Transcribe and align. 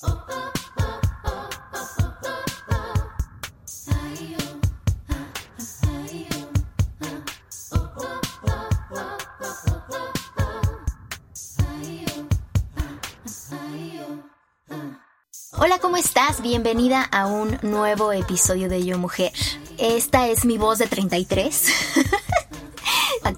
Hola, 0.00 0.22
¿cómo 15.80 15.96
estás? 15.96 16.42
Bienvenida 16.42 17.02
a 17.02 17.26
un 17.26 17.58
nuevo 17.62 18.12
episodio 18.12 18.68
de 18.68 18.84
Yo 18.84 18.98
Mujer. 18.98 19.32
Esta 19.78 20.28
es 20.28 20.44
mi 20.44 20.58
voz 20.58 20.78
de 20.78 20.86
33. 20.86 21.72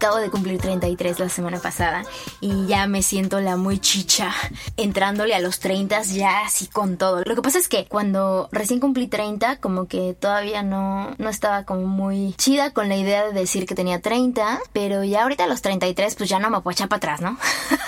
Acabo 0.01 0.17
de 0.17 0.31
cumplir 0.31 0.59
33 0.59 1.19
la 1.19 1.29
semana 1.29 1.59
pasada 1.59 2.05
y 2.41 2.67
ya 2.67 2.87
me 2.87 3.03
siento 3.03 3.39
la 3.43 3.59
muy 3.59 3.79
chicha, 3.79 4.33
entrándole 4.79 5.34
a 5.34 5.41
los 5.41 5.61
30 5.61 6.01
ya 6.05 6.41
así 6.47 6.69
con 6.69 6.97
todo. 6.97 7.23
Lo 7.27 7.34
que 7.34 7.42
pasa 7.42 7.59
es 7.59 7.69
que 7.69 7.84
cuando 7.84 8.48
recién 8.51 8.81
cumplí 8.81 9.09
30, 9.09 9.61
como 9.61 9.89
que 9.89 10.17
todavía 10.19 10.62
no, 10.62 11.15
no 11.19 11.29
estaba 11.29 11.65
como 11.65 11.87
muy 11.87 12.33
chida 12.39 12.70
con 12.70 12.89
la 12.89 12.97
idea 12.97 13.27
de 13.27 13.34
decir 13.34 13.67
que 13.67 13.75
tenía 13.75 14.01
30, 14.01 14.61
pero 14.73 15.05
ya 15.05 15.25
ahorita 15.25 15.45
a 15.45 15.48
los 15.48 15.61
33 15.61 16.14
pues 16.14 16.31
ya 16.31 16.39
no 16.39 16.48
me 16.48 16.62
puedo 16.62 16.73
echar 16.73 16.89
para 16.89 16.97
atrás, 16.97 17.20
¿no? 17.20 17.37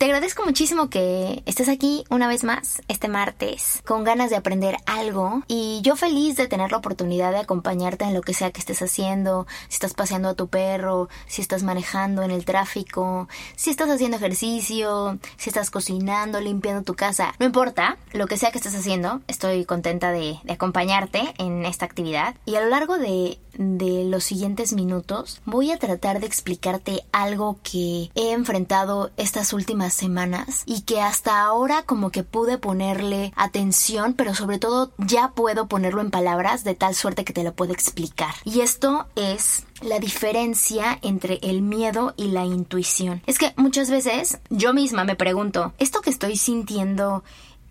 Te 0.00 0.06
agradezco 0.06 0.46
muchísimo 0.46 0.88
que 0.88 1.42
estés 1.44 1.68
aquí 1.68 2.04
una 2.08 2.26
vez 2.26 2.42
más 2.42 2.80
este 2.88 3.06
martes 3.06 3.82
con 3.84 4.02
ganas 4.02 4.30
de 4.30 4.36
aprender 4.36 4.78
algo 4.86 5.42
y 5.46 5.80
yo 5.82 5.94
feliz 5.94 6.36
de 6.36 6.48
tener 6.48 6.70
la 6.72 6.78
oportunidad 6.78 7.32
de 7.32 7.40
acompañarte 7.40 8.06
en 8.06 8.14
lo 8.14 8.22
que 8.22 8.32
sea 8.32 8.50
que 8.50 8.60
estés 8.60 8.80
haciendo, 8.80 9.46
si 9.68 9.74
estás 9.74 9.92
paseando 9.92 10.30
a 10.30 10.34
tu 10.34 10.48
perro, 10.48 11.10
si 11.26 11.42
estás 11.42 11.64
manejando 11.64 12.22
en 12.22 12.30
el 12.30 12.46
tráfico, 12.46 13.28
si 13.56 13.68
estás 13.68 13.90
haciendo 13.90 14.16
ejercicio, 14.16 15.18
si 15.36 15.50
estás 15.50 15.70
cocinando, 15.70 16.40
limpiando 16.40 16.82
tu 16.82 16.94
casa, 16.94 17.34
no 17.38 17.44
importa, 17.44 17.98
lo 18.14 18.26
que 18.26 18.38
sea 18.38 18.52
que 18.52 18.56
estés 18.56 18.74
haciendo, 18.74 19.20
estoy 19.28 19.66
contenta 19.66 20.12
de, 20.12 20.38
acompañarte 20.48 21.34
en 21.36 21.66
esta 21.66 21.84
actividad. 21.84 22.36
Y 22.46 22.54
a 22.54 22.62
lo 22.62 22.70
largo 22.70 22.96
de 22.96 23.38
de 23.58 24.04
los 24.04 24.24
siguientes 24.24 24.72
minutos 24.72 25.40
voy 25.44 25.70
a 25.70 25.78
tratar 25.78 26.20
de 26.20 26.26
explicarte 26.26 27.02
algo 27.12 27.58
que 27.62 28.10
he 28.14 28.32
enfrentado 28.32 29.10
estas 29.16 29.52
últimas 29.52 29.89
semanas 29.94 30.62
y 30.66 30.82
que 30.82 31.00
hasta 31.00 31.42
ahora 31.42 31.82
como 31.82 32.10
que 32.10 32.22
pude 32.22 32.58
ponerle 32.58 33.32
atención, 33.36 34.14
pero 34.14 34.34
sobre 34.34 34.58
todo 34.58 34.92
ya 34.98 35.32
puedo 35.32 35.66
ponerlo 35.66 36.00
en 36.00 36.10
palabras 36.10 36.64
de 36.64 36.74
tal 36.74 36.94
suerte 36.94 37.24
que 37.24 37.32
te 37.32 37.44
lo 37.44 37.52
puedo 37.52 37.72
explicar. 37.72 38.34
Y 38.44 38.60
esto 38.60 39.06
es 39.16 39.64
la 39.82 39.98
diferencia 39.98 40.98
entre 41.02 41.38
el 41.42 41.62
miedo 41.62 42.14
y 42.16 42.28
la 42.28 42.44
intuición. 42.44 43.22
Es 43.26 43.38
que 43.38 43.52
muchas 43.56 43.90
veces 43.90 44.38
yo 44.50 44.72
misma 44.72 45.04
me 45.04 45.16
pregunto, 45.16 45.72
¿esto 45.78 46.00
que 46.00 46.10
estoy 46.10 46.36
sintiendo 46.36 47.24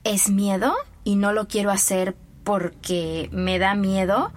es 0.04 0.30
miedo 0.30 0.74
y 1.04 1.16
no 1.16 1.34
lo 1.34 1.48
quiero 1.48 1.72
hacer 1.72 2.16
porque 2.44 3.30
me 3.32 3.60
da 3.60 3.76
miedo? 3.76 4.32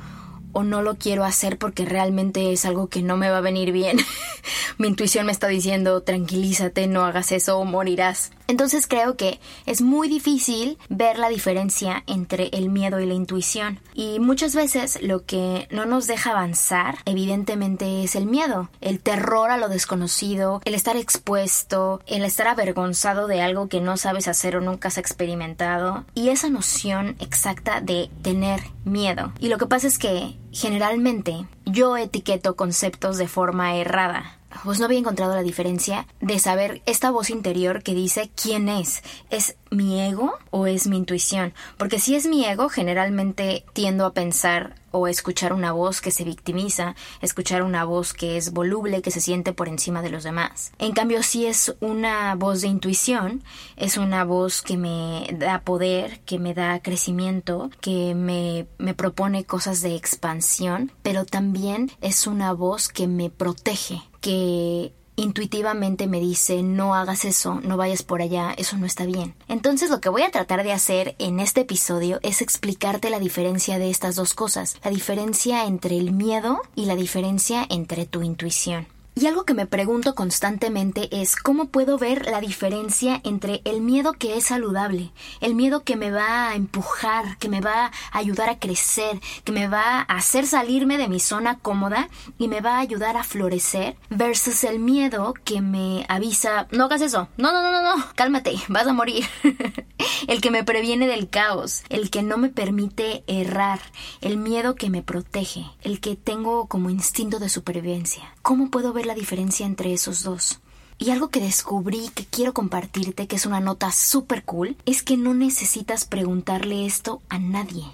O 0.53 0.63
no 0.63 0.83
lo 0.83 0.97
quiero 0.97 1.25
hacer 1.25 1.59
porque 1.59 1.85
realmente 1.85 2.53
es 2.53 2.65
algo 2.65 2.89
que 2.89 3.03
no 3.03 3.17
me 3.17 3.31
va 3.31 3.39
a 3.39 3.43
venir 3.43 3.73
bien. 3.73 3.99
Mi 4.79 4.89
intuición 4.89 5.27
me 5.27 5.33
está 5.33 5.49
diciendo 5.49 6.03
tranquilízate, 6.03 6.87
no 6.87 7.05
hagas 7.05 7.33
eso 7.33 7.59
o 7.59 7.65
morirás. 7.65 8.31
Entonces 8.47 8.87
creo 8.87 9.17
que 9.17 9.41
es 9.67 9.81
muy 9.81 10.09
difícil 10.09 10.79
ver 10.89 11.19
la 11.19 11.29
diferencia 11.29 12.05
entre 12.07 12.49
el 12.53 12.69
miedo 12.69 13.01
y 13.01 13.07
la 13.07 13.15
intuición. 13.15 13.81
Y 13.95 14.21
muchas 14.21 14.55
veces 14.55 14.99
lo 15.03 15.25
que 15.25 15.69
no 15.71 15.87
nos 15.87 16.07
deja 16.07 16.31
avanzar, 16.31 16.99
evidentemente, 17.05 18.05
es 18.05 18.17
el 18.17 18.27
miedo, 18.27 18.71
el 18.81 19.01
terror 19.01 19.51
a 19.51 19.57
lo 19.57 19.69
desconocido, 19.69 20.61
el 20.65 20.75
estar 20.75 20.97
expuesto, 20.97 22.01
el 22.07 22.25
estar 22.25 22.49
avergonzado 22.49 23.27
de 23.27 23.43
algo 23.43 23.69
que 23.69 23.81
no 23.81 23.97
sabes 23.97 24.29
hacer 24.29 24.57
o 24.57 24.61
nunca 24.61 24.89
has 24.89 24.99
experimentado. 24.99 26.05
Y 26.15 26.29
esa 26.29 26.51
noción 26.51 27.17
exacta 27.19 27.81
de 27.81 28.11
tener 28.23 28.61
miedo. 28.85 29.33
Y 29.39 29.49
lo 29.49 29.59
que 29.59 29.67
pasa 29.67 29.87
es 29.87 29.99
que 29.99 30.37
generalmente 30.53 31.47
yo 31.65 31.97
etiqueto 31.97 32.57
conceptos 32.57 33.17
de 33.17 33.29
forma 33.29 33.77
errada 33.77 34.39
pues 34.65 34.79
no 34.79 34.87
había 34.87 34.99
encontrado 34.99 35.35
la 35.35 35.43
diferencia 35.43 36.07
de 36.21 36.39
saber 36.39 36.83
esta 36.87 37.11
voz 37.11 37.31
interior 37.31 37.83
que 37.83 37.95
dice 37.95 38.31
quién 38.35 38.69
es. 38.69 39.03
¿Es 39.31 39.57
mi 39.73 40.01
ego 40.01 40.39
o 40.51 40.67
es 40.67 40.87
mi 40.87 40.99
intuición? 40.99 41.55
Porque 41.77 41.99
si 41.99 42.15
es 42.15 42.27
mi 42.27 42.45
ego, 42.45 42.69
generalmente 42.69 43.65
tiendo 43.73 44.07
a 44.07 44.13
pensar 44.13 44.77
o 44.93 45.09
escuchar 45.09 45.53
una 45.53 45.73
voz 45.73 46.01
que 46.01 46.11
se 46.11 46.23
victimiza, 46.23 46.95
escuchar 47.21 47.63
una 47.63 47.85
voz 47.85 48.13
que 48.13 48.37
es 48.37 48.53
voluble, 48.53 49.03
que 49.03 49.11
se 49.11 49.21
siente 49.21 49.53
por 49.53 49.69
encima 49.69 50.03
de 50.03 50.11
los 50.11 50.23
demás. 50.23 50.73
En 50.79 50.93
cambio, 50.93 51.23
si 51.23 51.47
es 51.47 51.75
una 51.81 52.35
voz 52.35 52.61
de 52.61 52.69
intuición, 52.69 53.43
es 53.77 53.97
una 53.97 54.25
voz 54.25 54.63
que 54.63 54.77
me 54.77 55.27
da 55.39 55.63
poder, 55.63 56.21
que 56.21 56.39
me 56.39 56.55
da 56.55 56.81
crecimiento, 56.81 57.71
que 57.81 58.15
me, 58.15 58.67
me 58.79 58.95
propone 58.95 59.45
cosas 59.45 59.81
de 59.81 59.97
expansión, 59.97 60.93
pero 61.03 61.25
también 61.25 61.91
es 62.01 62.27
una 62.27 62.53
voz 62.53 62.89
que 62.89 63.09
me 63.09 63.31
protege, 63.31 64.03
que 64.21 64.93
intuitivamente 65.23 66.07
me 66.07 66.21
dice 66.21 66.63
no 66.63 66.95
hagas 66.95 67.25
eso, 67.25 67.61
no 67.63 67.77
vayas 67.77 68.03
por 68.03 68.23
allá, 68.23 68.55
eso 68.57 68.77
no 68.77 68.87
está 68.87 69.07
bien. 69.07 69.35
Entonces 69.49 69.91
lo 69.91 70.01
que 70.01 70.09
voy 70.09 70.23
a 70.23 70.31
tratar 70.31 70.63
de 70.65 70.73
hacer 70.73 71.15
en 71.19 71.41
este 71.41 71.63
episodio 71.63 72.19
es 72.23 72.43
explicarte 72.43 73.11
la 73.11 73.19
diferencia 73.19 73.79
de 73.79 73.91
estas 73.91 74.17
dos 74.17 74.35
cosas, 74.35 74.77
la 74.85 74.91
diferencia 74.91 75.65
entre 75.65 75.97
el 75.97 76.13
miedo 76.13 76.61
y 76.75 76.87
la 76.87 76.97
diferencia 76.97 77.67
entre 77.71 78.07
tu 78.07 78.23
intuición. 78.23 78.87
Y 79.15 79.27
algo 79.27 79.45
que 79.45 79.53
me 79.53 79.67
pregunto 79.67 80.15
constantemente 80.15 81.09
es 81.21 81.37
cómo 81.37 81.67
puedo 81.67 81.99
ver 81.99 82.25
la 82.25 82.41
diferencia 82.41 83.21
entre 83.25 83.61
el 83.67 83.83
miedo 83.83 84.15
que 84.15 84.39
es 84.39 84.47
saludable, 84.47 85.13
el 85.43 85.55
miedo 85.55 85.85
que 85.85 85.97
me 85.97 86.11
va 86.11 86.49
a 86.49 86.55
empujar, 86.55 87.37
que 87.37 87.51
me 87.51 87.61
va 87.61 87.87
a 87.87 88.19
ayudar 88.19 88.49
a 88.49 88.59
crecer, 88.59 89.21
que 89.45 89.53
me 89.53 89.69
va 89.69 89.99
a 89.99 90.17
hacer 90.17 90.47
salirme 90.47 90.97
de 90.97 91.09
mi 91.09 91.21
zona 91.21 91.59
cómoda 91.59 92.09
y 92.39 92.49
me 92.49 92.63
va 92.63 92.77
a 92.77 92.81
ayudar 92.81 93.19
a 93.19 93.23
florecer, 93.23 93.99
versus 94.09 94.65
el 94.65 94.79
miedo 94.79 95.35
que 95.45 95.61
me 95.61 96.07
avisa, 96.09 96.67
no 96.71 96.85
hagas 96.85 97.03
eso, 97.03 97.29
no, 97.37 97.53
no, 97.53 97.63
no, 97.63 97.71
no, 97.71 97.97
no, 97.99 98.05
cálmate, 98.15 98.55
vas 98.69 98.87
a 98.87 98.95
morir. 98.95 99.27
el 100.27 100.41
que 100.41 100.51
me 100.51 100.65
previene 100.65 101.07
del 101.07 101.29
caos, 101.29 101.83
el 101.91 102.09
que 102.09 102.23
no 102.23 102.39
me 102.39 102.49
permite 102.49 103.25
errar, 103.27 103.81
el 104.23 104.39
miedo 104.39 104.75
que 104.75 104.89
me 104.89 105.03
protege, 105.03 105.67
el 105.83 106.01
que 106.01 106.17
tengo 106.17 106.67
como 106.67 106.89
instinto 106.89 107.39
de 107.39 107.51
supervivencia. 107.51 108.35
¿Cómo 108.41 108.71
puedo 108.71 108.95
ver 108.95 109.02
la 109.07 109.15
diferencia 109.15 109.67
entre 109.67 109.93
esos 109.93 110.23
dos. 110.23 110.61
Y 110.99 111.11
algo 111.11 111.29
que 111.29 111.41
descubrí 111.41 112.11
que 112.15 112.25
quiero 112.25 112.53
compartirte, 112.55 113.27
que 113.27 113.37
es 113.37 113.47
una 113.47 113.61
nota 113.61 113.91
súper 113.91 114.45
cool, 114.45 114.77
es 114.87 115.03
que 115.03 115.17
no 115.17 115.35
necesitas 115.35 116.05
preguntarle 116.05 116.87
esto 116.87 117.21
a 117.29 117.39
nadie. 117.39 117.85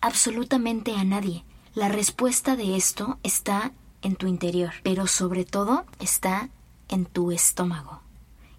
Absolutamente 0.00 0.96
a 0.96 1.04
nadie. 1.04 1.44
La 1.74 1.88
respuesta 1.88 2.56
de 2.56 2.76
esto 2.76 3.18
está 3.22 3.72
en 4.02 4.16
tu 4.16 4.26
interior, 4.26 4.72
pero 4.82 5.06
sobre 5.06 5.44
todo 5.44 5.84
está 5.98 6.50
en 6.88 7.06
tu 7.06 7.32
estómago, 7.32 8.00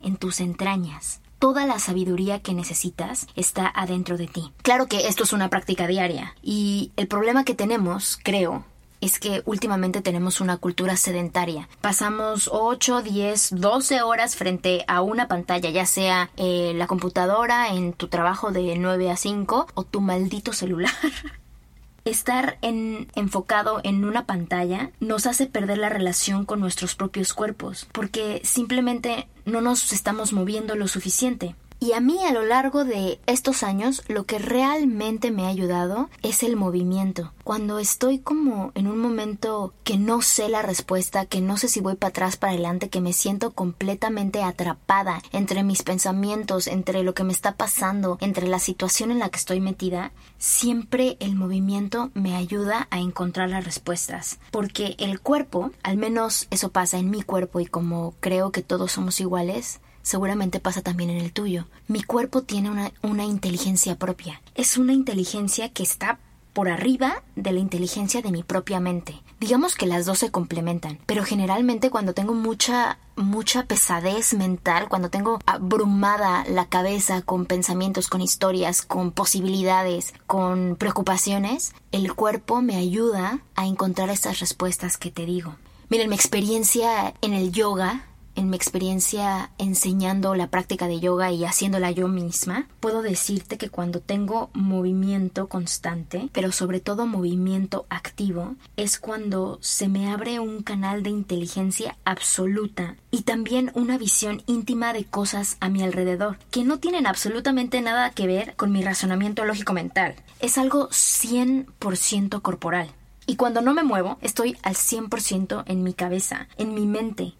en 0.01 0.17
tus 0.17 0.39
entrañas. 0.39 1.21
Toda 1.39 1.65
la 1.65 1.79
sabiduría 1.79 2.41
que 2.41 2.53
necesitas 2.53 3.27
está 3.35 3.67
adentro 3.67 4.17
de 4.17 4.27
ti. 4.27 4.51
Claro 4.63 4.87
que 4.87 5.07
esto 5.07 5.23
es 5.23 5.33
una 5.33 5.49
práctica 5.49 5.85
diaria 5.85 6.35
y 6.41 6.91
el 6.95 7.07
problema 7.07 7.43
que 7.43 7.55
tenemos, 7.55 8.17
creo, 8.23 8.65
es 9.05 9.19
que 9.19 9.43
últimamente 9.45 10.01
tenemos 10.01 10.41
una 10.41 10.57
cultura 10.57 10.97
sedentaria. 10.97 11.69
Pasamos 11.81 12.49
8, 12.51 13.03
10, 13.03 13.55
12 13.55 14.01
horas 14.01 14.35
frente 14.35 14.83
a 14.87 15.01
una 15.01 15.27
pantalla, 15.27 15.69
ya 15.69 15.85
sea 15.85 16.31
eh, 16.37 16.73
la 16.75 16.87
computadora 16.87 17.69
en 17.69 17.93
tu 17.93 18.07
trabajo 18.07 18.51
de 18.51 18.75
9 18.75 19.11
a 19.11 19.15
5 19.15 19.67
o 19.73 19.83
tu 19.83 20.01
maldito 20.01 20.53
celular. 20.53 20.91
Estar 22.05 22.59
en, 22.61 23.07
enfocado 23.15 23.81
en 23.83 24.05
una 24.05 24.25
pantalla 24.25 24.91
nos 24.99 25.25
hace 25.25 25.47
perder 25.47 25.79
la 25.79 25.89
relación 25.89 26.45
con 26.45 26.59
nuestros 26.59 26.93
propios 26.93 27.33
cuerpos, 27.33 27.87
porque 27.91 28.41
simplemente 28.43 29.27
no 29.45 29.61
nos 29.61 29.91
estamos 29.91 30.31
moviendo 30.31 30.75
lo 30.75 30.87
suficiente. 30.87 31.55
Y 31.79 31.91
a 31.91 31.99
mí 31.99 32.23
a 32.23 32.31
lo 32.31 32.43
largo 32.43 32.85
de 32.85 33.19
estos 33.25 33.61
años 33.61 34.03
lo 34.07 34.25
que 34.25 34.39
realmente 34.39 35.29
me 35.29 35.45
ha 35.45 35.49
ayudado 35.49 36.09
es 36.23 36.41
el 36.41 36.55
movimiento. 36.55 37.33
Cuando 37.43 37.79
estoy 37.79 38.19
como 38.19 38.71
en 38.75 38.87
un 38.87 38.97
momento 38.97 39.73
que 39.83 39.97
no 39.97 40.21
sé 40.21 40.49
la 40.49 40.61
respuesta, 40.61 41.25
que 41.25 41.41
no 41.41 41.57
sé 41.57 41.67
si 41.67 41.81
voy 41.81 41.95
para 41.95 42.09
atrás, 42.09 42.37
para 42.37 42.53
adelante, 42.53 42.89
que 42.89 43.01
me 43.01 43.13
siento 43.13 43.51
completamente 43.51 44.41
atrapada 44.41 45.21
entre 45.31 45.63
mis 45.63 45.83
pensamientos, 45.83 46.67
entre 46.67 47.03
lo 47.03 47.13
que 47.13 47.23
me 47.23 47.33
está 47.33 47.55
pasando, 47.55 48.17
entre 48.21 48.47
la 48.47 48.59
situación 48.59 49.11
en 49.11 49.19
la 49.19 49.29
que 49.29 49.37
estoy 49.37 49.59
metida, 49.59 50.11
siempre 50.39 51.17
el 51.19 51.35
movimiento 51.35 52.09
me 52.13 52.35
ayuda 52.35 52.87
a 52.89 52.99
encontrar 52.99 53.49
las 53.49 53.65
respuestas. 53.65 54.39
Porque 54.49 54.95
el 54.97 55.19
cuerpo, 55.19 55.71
al 55.83 55.97
menos 55.97 56.47
eso 56.49 56.71
pasa 56.71 56.97
en 56.97 57.09
mi 57.09 57.21
cuerpo 57.21 57.59
y 57.59 57.65
como 57.65 58.15
creo 58.21 58.51
que 58.51 58.63
todos 58.63 58.93
somos 58.93 59.19
iguales, 59.19 59.81
seguramente 60.05 60.59
pasa 60.59 60.81
también 60.81 61.09
en 61.09 61.17
el 61.17 61.33
tuyo. 61.33 61.65
Mi 61.87 62.03
cuerpo 62.03 62.43
tiene 62.43 62.69
una, 62.69 62.91
una 63.01 63.25
inteligencia 63.25 63.95
propia. 63.97 64.41
Es 64.53 64.77
una 64.77 64.93
inteligencia 64.93 65.69
que 65.69 65.83
está 65.83 66.19
por 66.53 66.69
arriba 66.69 67.23
de 67.35 67.51
la 67.51 67.59
inteligencia 67.59 68.21
de 68.21 68.31
mi 68.31 68.41
propia 68.41 68.79
mente. 68.79 69.21
Digamos 69.41 69.75
que 69.75 69.87
las 69.87 70.05
dos 70.05 70.19
se 70.19 70.31
complementan, 70.31 70.99
pero 71.05 71.25
generalmente 71.25 71.89
cuando 71.89 72.13
tengo 72.13 72.33
mucha 72.33 72.97
mucha 73.17 73.65
pesadez 73.65 74.33
mental, 74.33 74.87
cuando 74.87 75.09
tengo 75.09 75.39
abrumada 75.45 76.45
la 76.47 76.65
cabeza 76.65 77.21
con 77.21 77.45
pensamientos, 77.45 78.07
con 78.07 78.21
historias, 78.21 78.83
con 78.83 79.11
posibilidades, 79.11 80.13
con 80.27 80.75
preocupaciones, 80.77 81.73
el 81.91 82.13
cuerpo 82.13 82.61
me 82.61 82.75
ayuda 82.75 83.39
a 83.55 83.65
encontrar 83.65 84.09
esas 84.09 84.39
respuestas 84.39 84.97
que 84.97 85.11
te 85.11 85.25
digo. 85.25 85.55
Miren, 85.89 86.09
mi 86.09 86.15
experiencia 86.15 87.13
en 87.21 87.33
el 87.33 87.51
yoga 87.51 88.05
en 88.35 88.49
mi 88.49 88.55
experiencia 88.55 89.51
enseñando 89.57 90.35
la 90.35 90.47
práctica 90.47 90.87
de 90.87 90.99
yoga 90.99 91.31
y 91.31 91.45
haciéndola 91.45 91.91
yo 91.91 92.07
misma, 92.07 92.67
puedo 92.79 93.01
decirte 93.01 93.57
que 93.57 93.69
cuando 93.69 93.99
tengo 93.99 94.49
movimiento 94.53 95.47
constante, 95.47 96.29
pero 96.31 96.51
sobre 96.51 96.79
todo 96.79 97.05
movimiento 97.05 97.85
activo, 97.89 98.55
es 98.77 98.99
cuando 98.99 99.57
se 99.61 99.87
me 99.87 100.09
abre 100.11 100.39
un 100.39 100.63
canal 100.63 101.03
de 101.03 101.09
inteligencia 101.09 101.97
absoluta 102.05 102.95
y 103.11 103.23
también 103.23 103.71
una 103.73 103.97
visión 103.97 104.43
íntima 104.45 104.93
de 104.93 105.05
cosas 105.05 105.57
a 105.59 105.69
mi 105.69 105.83
alrededor, 105.83 106.37
que 106.51 106.63
no 106.63 106.79
tienen 106.79 107.07
absolutamente 107.07 107.81
nada 107.81 108.11
que 108.11 108.27
ver 108.27 108.55
con 108.55 108.71
mi 108.71 108.83
razonamiento 108.83 109.45
lógico 109.45 109.73
mental. 109.73 110.15
Es 110.39 110.57
algo 110.57 110.89
100% 110.89 112.41
corporal. 112.41 112.89
Y 113.27 113.37
cuando 113.37 113.61
no 113.61 113.73
me 113.73 113.83
muevo, 113.83 114.17
estoy 114.21 114.57
al 114.61 114.75
100% 114.75 115.63
en 115.65 115.83
mi 115.83 115.93
cabeza, 115.93 116.47
en 116.57 116.75
mi 116.75 116.85
mente, 116.85 117.33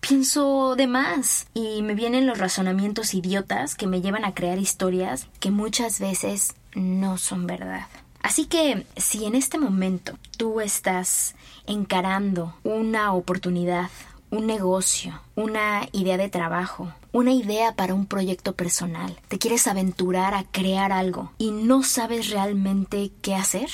pienso 0.00 0.74
de 0.76 0.86
más 0.86 1.46
y 1.54 1.82
me 1.82 1.94
vienen 1.94 2.26
los 2.26 2.38
razonamientos 2.38 3.14
idiotas 3.14 3.74
que 3.74 3.86
me 3.86 4.00
llevan 4.00 4.24
a 4.24 4.34
crear 4.34 4.58
historias 4.58 5.28
que 5.38 5.50
muchas 5.50 6.00
veces 6.00 6.54
no 6.74 7.18
son 7.18 7.46
verdad. 7.46 7.86
Así 8.22 8.46
que 8.46 8.86
si 8.96 9.24
en 9.24 9.34
este 9.34 9.58
momento 9.58 10.18
tú 10.36 10.60
estás 10.60 11.34
encarando 11.66 12.54
una 12.64 13.12
oportunidad, 13.12 13.90
un 14.30 14.46
negocio, 14.46 15.20
una 15.34 15.88
idea 15.92 16.16
de 16.16 16.28
trabajo, 16.28 16.92
una 17.12 17.32
idea 17.32 17.74
para 17.74 17.94
un 17.94 18.06
proyecto 18.06 18.54
personal, 18.54 19.18
te 19.28 19.38
quieres 19.38 19.66
aventurar 19.66 20.34
a 20.34 20.44
crear 20.44 20.92
algo 20.92 21.32
y 21.38 21.50
no 21.50 21.82
sabes 21.82 22.30
realmente 22.30 23.10
qué 23.22 23.34
hacer, 23.34 23.68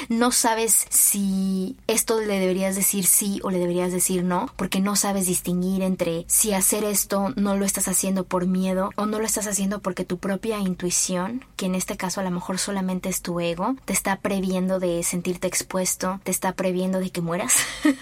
no 0.08 0.32
sabes 0.32 0.86
si 0.90 1.76
esto 1.86 2.20
le 2.20 2.38
deberías 2.38 2.76
decir 2.76 3.06
sí 3.06 3.40
o 3.42 3.50
le 3.50 3.58
deberías 3.58 3.92
decir 3.92 4.24
no, 4.24 4.52
porque 4.56 4.80
no 4.80 4.96
sabes 4.96 5.26
distinguir 5.26 5.82
entre 5.82 6.24
si 6.28 6.52
hacer 6.52 6.84
esto 6.84 7.32
no 7.36 7.56
lo 7.56 7.64
estás 7.64 7.88
haciendo 7.88 8.24
por 8.24 8.46
miedo 8.46 8.90
o 8.96 9.06
no 9.06 9.18
lo 9.18 9.26
estás 9.26 9.46
haciendo 9.46 9.80
porque 9.80 10.04
tu 10.04 10.18
propia 10.18 10.58
intuición, 10.58 11.44
que 11.56 11.66
en 11.66 11.74
este 11.74 11.96
caso 11.96 12.20
a 12.20 12.24
lo 12.24 12.30
mejor 12.30 12.58
solamente 12.58 13.08
es 13.08 13.22
tu 13.22 13.40
ego, 13.40 13.76
te 13.84 13.92
está 13.92 14.16
previendo 14.16 14.78
de 14.78 15.02
sentirte 15.02 15.46
expuesto, 15.46 16.20
te 16.24 16.30
está 16.30 16.52
previendo 16.52 17.00
de 17.00 17.10
que 17.10 17.20
mueras. 17.20 17.54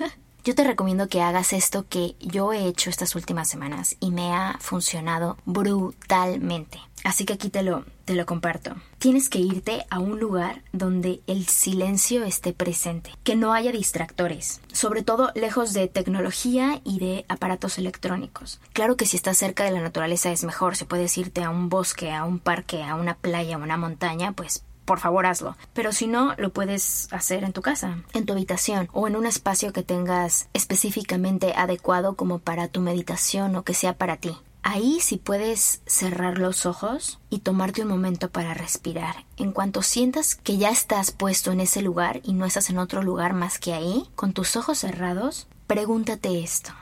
Yo 0.44 0.54
te 0.54 0.62
recomiendo 0.62 1.08
que 1.08 1.22
hagas 1.22 1.52
esto 1.52 1.88
que 1.88 2.14
yo 2.20 2.52
he 2.52 2.69
hecho 2.69 2.88
estas 2.88 3.16
últimas 3.16 3.48
semanas 3.48 3.96
y 3.98 4.12
me 4.12 4.32
ha 4.32 4.56
funcionado 4.60 5.38
brutalmente. 5.44 6.78
Así 7.02 7.24
que 7.24 7.32
aquí 7.32 7.50
te 7.50 7.64
lo, 7.64 7.84
te 8.06 8.14
lo 8.14 8.25
comparto. 8.25 8.76
Tienes 8.99 9.29
que 9.29 9.41
irte 9.41 9.85
a 9.91 9.99
un 9.99 10.19
lugar 10.19 10.62
donde 10.73 11.20
el 11.26 11.47
silencio 11.47 12.25
esté 12.25 12.55
presente, 12.55 13.11
que 13.25 13.37
no 13.37 13.53
haya 13.53 13.73
distractores, 13.73 14.61
sobre 14.73 15.03
todo 15.03 15.32
lejos 15.35 15.75
de 15.75 15.88
tecnología 15.88 16.81
y 16.85 17.00
de 17.00 17.26
aparatos 17.29 17.79
electrónicos. 17.79 18.61
Claro 18.73 18.97
que 18.97 19.06
si 19.06 19.17
estás 19.17 19.37
cerca 19.37 19.64
de 19.64 19.73
la 19.73 19.82
naturaleza 19.82 20.31
es 20.31 20.44
mejor, 20.44 20.76
si 20.76 20.85
puedes 20.85 21.19
irte 21.19 21.43
a 21.43 21.50
un 21.50 21.69
bosque, 21.69 22.12
a 22.12 22.25
un 22.25 22.38
parque, 22.38 22.82
a 22.85 22.94
una 22.94 23.17
playa, 23.17 23.56
a 23.56 23.58
una 23.58 23.76
montaña, 23.76 24.32
pues 24.32 24.62
por 24.85 25.00
favor 25.00 25.26
hazlo. 25.26 25.56
Pero 25.75 25.93
si 25.93 26.06
no, 26.06 26.35
lo 26.38 26.50
puedes 26.50 27.12
hacer 27.12 27.43
en 27.43 27.53
tu 27.53 27.61
casa, 27.61 27.99
en 28.14 28.25
tu 28.25 28.32
habitación 28.32 28.88
o 28.93 29.08
en 29.08 29.17
un 29.17 29.26
espacio 29.26 29.73
que 29.73 29.82
tengas 29.82 30.49
específicamente 30.55 31.55
adecuado 31.56 32.14
como 32.14 32.38
para 32.38 32.69
tu 32.69 32.81
meditación 32.81 33.56
o 33.56 33.64
que 33.64 33.75
sea 33.75 33.94
para 33.94 34.17
ti. 34.17 34.38
Ahí 34.68 34.98
sí 35.00 35.16
puedes 35.16 35.80
cerrar 35.86 36.38
los 36.38 36.66
ojos 36.66 37.20
y 37.30 37.38
tomarte 37.38 37.82
un 37.82 37.88
momento 37.88 38.32
para 38.32 38.52
respirar. 38.52 39.24
En 39.36 39.52
cuanto 39.52 39.80
sientas 39.80 40.34
que 40.34 40.56
ya 40.56 40.70
estás 40.70 41.12
puesto 41.12 41.52
en 41.52 41.60
ese 41.60 41.82
lugar 41.82 42.20
y 42.24 42.32
no 42.32 42.46
estás 42.46 42.68
en 42.68 42.78
otro 42.78 43.00
lugar 43.00 43.32
más 43.32 43.60
que 43.60 43.74
ahí, 43.74 44.10
con 44.16 44.32
tus 44.32 44.56
ojos 44.56 44.78
cerrados, 44.78 45.46
pregúntate 45.68 46.42
esto. 46.42 46.72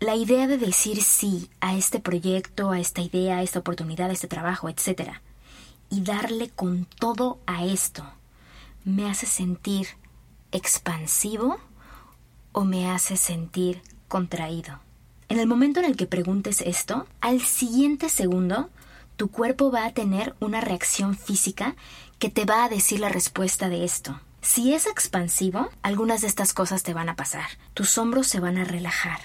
La 0.00 0.16
idea 0.16 0.46
de 0.46 0.56
decir 0.56 1.02
sí 1.02 1.50
a 1.60 1.76
este 1.76 2.00
proyecto, 2.00 2.70
a 2.70 2.80
esta 2.80 3.02
idea, 3.02 3.36
a 3.36 3.42
esta 3.42 3.58
oportunidad, 3.58 4.08
a 4.08 4.14
este 4.14 4.26
trabajo, 4.26 4.70
etcétera, 4.70 5.20
y 5.90 6.00
darle 6.00 6.48
con 6.48 6.86
todo 6.86 7.40
a 7.46 7.66
esto, 7.66 8.06
¿me 8.86 9.10
hace 9.10 9.26
sentir 9.26 9.88
expansivo 10.50 11.58
o 12.52 12.64
me 12.64 12.90
hace 12.90 13.18
sentir 13.18 13.82
contraído? 14.08 14.83
En 15.28 15.38
el 15.38 15.46
momento 15.46 15.80
en 15.80 15.86
el 15.86 15.96
que 15.96 16.06
preguntes 16.06 16.60
esto, 16.60 17.06
al 17.20 17.40
siguiente 17.40 18.08
segundo, 18.08 18.70
tu 19.16 19.30
cuerpo 19.30 19.70
va 19.70 19.86
a 19.86 19.92
tener 19.92 20.34
una 20.40 20.60
reacción 20.60 21.16
física 21.16 21.76
que 22.18 22.30
te 22.30 22.44
va 22.44 22.64
a 22.64 22.68
decir 22.68 23.00
la 23.00 23.08
respuesta 23.08 23.68
de 23.68 23.84
esto. 23.84 24.20
Si 24.42 24.74
es 24.74 24.86
expansivo, 24.86 25.70
algunas 25.82 26.20
de 26.20 26.26
estas 26.26 26.52
cosas 26.52 26.82
te 26.82 26.92
van 26.92 27.08
a 27.08 27.16
pasar. 27.16 27.46
Tus 27.72 27.96
hombros 27.96 28.26
se 28.26 28.40
van 28.40 28.58
a 28.58 28.64
relajar, 28.64 29.20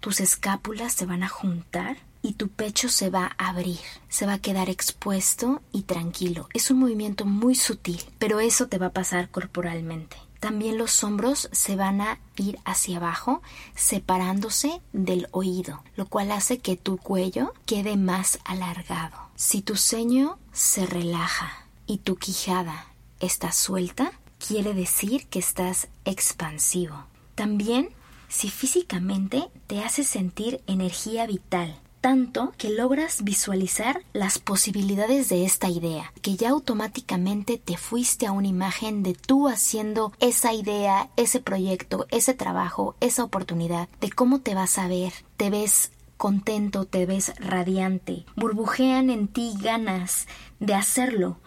tus 0.00 0.20
escápulas 0.20 0.92
se 0.92 1.06
van 1.06 1.22
a 1.22 1.28
juntar 1.28 1.98
y 2.22 2.32
tu 2.32 2.48
pecho 2.48 2.88
se 2.88 3.10
va 3.10 3.36
a 3.38 3.50
abrir, 3.50 3.78
se 4.08 4.26
va 4.26 4.34
a 4.34 4.38
quedar 4.40 4.68
expuesto 4.68 5.62
y 5.72 5.82
tranquilo. 5.82 6.48
Es 6.52 6.70
un 6.70 6.80
movimiento 6.80 7.24
muy 7.24 7.54
sutil, 7.54 8.02
pero 8.18 8.40
eso 8.40 8.66
te 8.66 8.78
va 8.78 8.86
a 8.86 8.92
pasar 8.92 9.30
corporalmente. 9.30 10.16
También 10.40 10.78
los 10.78 11.04
hombros 11.04 11.50
se 11.52 11.76
van 11.76 12.00
a 12.00 12.18
ir 12.36 12.58
hacia 12.64 12.96
abajo, 12.96 13.42
separándose 13.74 14.80
del 14.92 15.28
oído, 15.32 15.82
lo 15.96 16.06
cual 16.06 16.32
hace 16.32 16.58
que 16.58 16.76
tu 16.76 16.96
cuello 16.96 17.52
quede 17.66 17.96
más 17.96 18.38
alargado. 18.44 19.16
Si 19.36 19.60
tu 19.60 19.76
ceño 19.76 20.38
se 20.52 20.86
relaja 20.86 21.66
y 21.86 21.98
tu 21.98 22.16
quijada 22.16 22.86
está 23.20 23.52
suelta, 23.52 24.12
quiere 24.38 24.72
decir 24.72 25.26
que 25.26 25.38
estás 25.38 25.88
expansivo. 26.06 27.04
También 27.34 27.90
si 28.30 28.48
físicamente 28.48 29.50
te 29.66 29.82
hace 29.82 30.04
sentir 30.04 30.62
energía 30.66 31.26
vital, 31.26 31.78
tanto 32.00 32.52
que 32.56 32.70
logras 32.70 33.22
visualizar 33.22 34.02
las 34.12 34.38
posibilidades 34.38 35.28
de 35.28 35.44
esta 35.44 35.68
idea, 35.68 36.12
que 36.22 36.36
ya 36.36 36.50
automáticamente 36.50 37.58
te 37.58 37.76
fuiste 37.76 38.26
a 38.26 38.32
una 38.32 38.48
imagen 38.48 39.02
de 39.02 39.14
tú 39.14 39.48
haciendo 39.48 40.12
esa 40.18 40.52
idea, 40.52 41.10
ese 41.16 41.40
proyecto, 41.40 42.06
ese 42.10 42.34
trabajo, 42.34 42.96
esa 43.00 43.24
oportunidad, 43.24 43.88
de 44.00 44.10
cómo 44.10 44.40
te 44.40 44.54
vas 44.54 44.78
a 44.78 44.88
ver, 44.88 45.12
te 45.36 45.50
ves 45.50 45.92
contento, 46.16 46.84
te 46.84 47.06
ves 47.06 47.32
radiante, 47.38 48.24
burbujean 48.36 49.10
en 49.10 49.28
ti 49.28 49.54
ganas 49.60 50.26
de 50.58 50.74
hacerlo, 50.74 51.38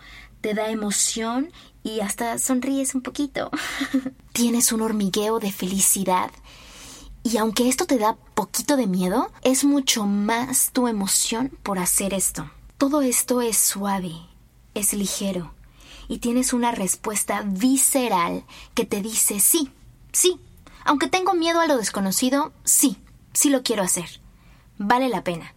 te 0.41 0.53
da 0.53 0.69
emoción 0.69 1.51
y 1.83 1.99
hasta 1.99 2.37
sonríes 2.39 2.95
un 2.95 3.01
poquito. 3.01 3.51
Tienes 4.33 4.71
un 4.71 4.81
hormigueo 4.81 5.39
de 5.39 5.51
felicidad 5.51 6.31
y 7.23 7.37
aunque 7.37 7.69
esto 7.69 7.85
te 7.85 7.97
da 7.97 8.17
poquito 8.35 8.75
de 8.75 8.87
miedo, 8.87 9.31
es 9.43 9.63
mucho 9.63 10.05
más 10.05 10.71
tu 10.71 10.87
emoción 10.87 11.51
por 11.63 11.79
hacer 11.79 12.13
esto. 12.13 12.51
Todo 12.77 13.01
esto 13.01 13.41
es 13.41 13.57
suave, 13.57 14.13
es 14.73 14.93
ligero, 14.93 15.53
y 16.07 16.19
tienes 16.19 16.53
una 16.53 16.71
respuesta 16.71 17.41
visceral 17.45 18.43
que 18.73 18.85
te 18.85 19.01
dice 19.01 19.39
sí, 19.39 19.71
sí. 20.11 20.39
Aunque 20.85 21.07
tengo 21.07 21.33
miedo 21.33 21.61
a 21.61 21.67
lo 21.67 21.77
desconocido, 21.77 22.51
sí, 22.65 22.97
sí 23.31 23.49
lo 23.49 23.63
quiero 23.63 23.83
hacer. 23.83 24.19
Vale 24.77 25.07
la 25.07 25.23
pena. 25.23 25.53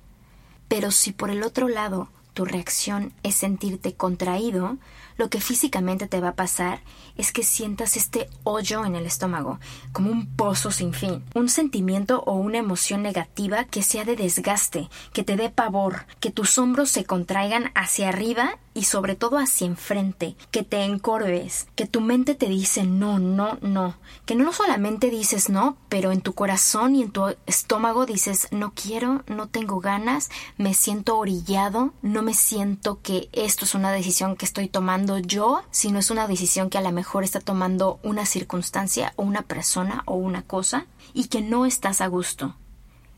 Pero 0.68 0.92
si 0.92 1.12
por 1.12 1.30
el 1.30 1.42
otro 1.42 1.68
lado 1.68 2.11
tu 2.32 2.44
reacción 2.44 3.12
es 3.23 3.35
sentirte 3.35 3.94
contraído, 3.94 4.76
lo 5.16 5.30
que 5.30 5.40
físicamente 5.40 6.06
te 6.06 6.20
va 6.20 6.28
a 6.28 6.35
pasar 6.35 6.80
es 7.16 7.32
que 7.32 7.42
sientas 7.42 7.96
este 7.96 8.28
hoyo 8.44 8.85
en 8.85 8.96
el 8.96 9.06
estómago, 9.06 9.58
como 9.92 10.11
un 10.11 10.26
pozo 10.26 10.70
sin 10.70 10.92
fin, 10.92 11.23
un 11.35 11.49
sentimiento 11.49 12.23
o 12.26 12.35
una 12.35 12.58
emoción 12.58 13.02
negativa 13.02 13.64
que 13.64 13.82
sea 13.82 14.04
de 14.04 14.16
desgaste, 14.16 14.88
que 15.12 15.25
te 15.25 15.37
dé 15.37 15.50
pavor, 15.50 16.06
que 16.20 16.30
tus 16.30 16.58
hombros 16.58 16.90
se 16.90 17.04
contraigan 17.04 17.70
hacia 17.75 18.08
arriba 18.08 18.58
y 18.76 18.85
sobre 18.85 19.16
todo 19.16 19.38
hacia 19.38 19.66
enfrente, 19.66 20.37
que 20.50 20.62
te 20.62 20.85
encorves, 20.85 21.66
que 21.76 21.87
tu 21.87 22.02
mente 22.02 22.35
te 22.35 22.47
dice 22.47 22.85
no, 22.85 23.18
no, 23.18 23.56
no, 23.62 23.95
que 24.26 24.35
no 24.35 24.52
solamente 24.52 25.09
dices 25.09 25.49
no, 25.49 25.78
pero 25.88 26.12
en 26.12 26.21
tu 26.21 26.35
corazón 26.35 26.95
y 26.95 27.02
en 27.02 27.11
tu 27.11 27.35
estómago 27.47 28.04
dices 28.04 28.49
no 28.50 28.75
quiero, 28.75 29.25
no 29.28 29.49
tengo 29.49 29.80
ganas, 29.80 30.28
me 30.59 30.75
siento 30.75 31.16
orillado, 31.16 31.95
no 32.02 32.21
me 32.21 32.35
siento 32.35 33.00
que 33.00 33.30
esto 33.33 33.64
es 33.64 33.75
una 33.75 33.92
decisión 33.92 34.37
que 34.37 34.45
estoy 34.45 34.68
tomando 34.68 35.16
yo, 35.16 35.62
sino 35.71 35.99
es 35.99 36.11
una 36.11 36.28
decisión 36.28 36.68
que 36.68 36.76
a 36.76 36.83
lo 36.83 36.92
mejor 36.92 37.25
está 37.25 37.40
tomando 37.40 37.99
una 38.02 38.26
circunstancia 38.26 39.14
o 39.16 39.23
una 39.23 39.40
persona 39.40 40.02
o 40.04 40.16
una 40.16 40.42
cosa 40.42 40.85
y 41.14 41.28
que 41.28 41.40
no 41.40 41.64
estás 41.64 42.02
a 42.02 42.09
gusto. 42.09 42.54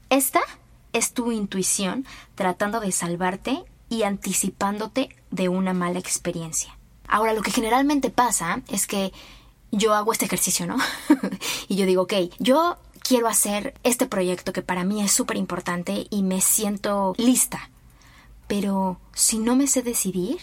Esta 0.08 0.40
es 0.92 1.14
tu 1.14 1.32
intuición 1.32 2.06
tratando 2.36 2.78
de 2.78 2.92
salvarte 2.92 3.64
y 3.88 4.04
anticipándote 4.04 5.17
de 5.30 5.48
una 5.48 5.74
mala 5.74 5.98
experiencia. 5.98 6.76
Ahora, 7.06 7.32
lo 7.32 7.42
que 7.42 7.50
generalmente 7.50 8.10
pasa 8.10 8.62
es 8.68 8.86
que 8.86 9.12
yo 9.70 9.94
hago 9.94 10.12
este 10.12 10.26
ejercicio, 10.26 10.66
¿no? 10.66 10.76
y 11.68 11.76
yo 11.76 11.86
digo, 11.86 12.02
ok, 12.02 12.14
yo 12.38 12.76
quiero 13.02 13.28
hacer 13.28 13.74
este 13.84 14.06
proyecto 14.06 14.52
que 14.52 14.62
para 14.62 14.84
mí 14.84 15.02
es 15.02 15.12
súper 15.12 15.36
importante 15.36 16.06
y 16.10 16.22
me 16.22 16.40
siento 16.40 17.14
lista. 17.16 17.70
Pero 18.46 18.98
si 19.14 19.38
no 19.38 19.56
me 19.56 19.66
sé 19.66 19.82
decidir, 19.82 20.38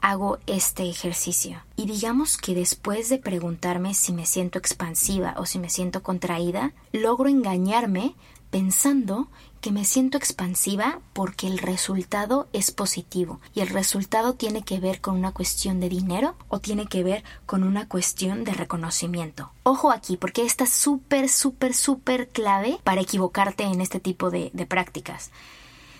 hago 0.00 0.38
este 0.46 0.88
ejercicio. 0.88 1.62
Y 1.74 1.86
digamos 1.86 2.36
que 2.36 2.54
después 2.54 3.08
de 3.08 3.18
preguntarme 3.18 3.94
si 3.94 4.12
me 4.12 4.26
siento 4.26 4.58
expansiva 4.58 5.34
o 5.36 5.46
si 5.46 5.58
me 5.58 5.70
siento 5.70 6.02
contraída, 6.02 6.72
logro 6.92 7.28
engañarme 7.28 8.14
pensando 8.56 9.28
que 9.60 9.70
me 9.70 9.84
siento 9.84 10.16
expansiva 10.16 11.00
porque 11.12 11.46
el 11.46 11.58
resultado 11.58 12.48
es 12.54 12.70
positivo 12.70 13.38
y 13.52 13.60
el 13.60 13.68
resultado 13.68 14.32
tiene 14.32 14.62
que 14.62 14.80
ver 14.80 15.02
con 15.02 15.14
una 15.14 15.32
cuestión 15.32 15.78
de 15.78 15.90
dinero 15.90 16.36
o 16.48 16.58
tiene 16.58 16.86
que 16.86 17.04
ver 17.04 17.22
con 17.44 17.64
una 17.64 17.86
cuestión 17.86 18.44
de 18.44 18.54
reconocimiento. 18.54 19.50
Ojo 19.62 19.92
aquí 19.92 20.16
porque 20.16 20.46
esta 20.46 20.64
es 20.64 20.70
súper, 20.70 21.28
súper, 21.28 21.74
súper 21.74 22.30
clave 22.30 22.78
para 22.82 23.02
equivocarte 23.02 23.64
en 23.64 23.82
este 23.82 24.00
tipo 24.00 24.30
de, 24.30 24.48
de 24.54 24.64
prácticas. 24.64 25.30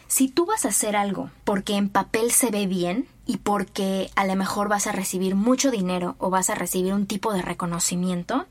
Si 0.08 0.28
tú 0.28 0.46
vas 0.46 0.64
a 0.64 0.68
hacer 0.68 0.96
algo 0.96 1.28
porque 1.44 1.76
en 1.76 1.90
papel 1.90 2.30
se 2.30 2.50
ve 2.50 2.66
bien 2.66 3.06
y 3.26 3.36
porque 3.36 4.10
a 4.16 4.24
lo 4.24 4.34
mejor 4.34 4.70
vas 4.70 4.86
a 4.86 4.92
recibir 4.92 5.34
mucho 5.34 5.70
dinero 5.70 6.16
o 6.20 6.30
vas 6.30 6.48
a 6.48 6.54
recibir 6.54 6.94
un 6.94 7.06
tipo 7.06 7.34
de 7.34 7.42
reconocimiento, 7.42 8.46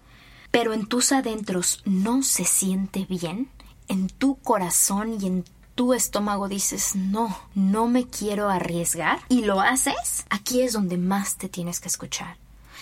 pero 0.52 0.74
en 0.74 0.86
tus 0.86 1.12
adentros 1.12 1.82
no 1.86 2.22
se 2.22 2.46
siente 2.46 3.08
bien, 3.10 3.50
en 3.88 4.08
tu 4.08 4.36
corazón 4.38 5.18
y 5.22 5.28
en 5.28 5.46
tu 5.76 5.94
estómago 5.94 6.48
dices, 6.48 6.96
no, 6.96 7.38
no 7.54 7.88
me 7.88 8.08
quiero 8.08 8.50
arriesgar 8.50 9.20
y 9.28 9.44
lo 9.44 9.62
haces, 9.62 10.26
aquí 10.30 10.62
es 10.62 10.74
donde 10.74 10.98
más 10.98 11.38
te 11.38 11.50
tienes 11.50 11.80
que 11.80 11.90
escuchar. 11.90 12.38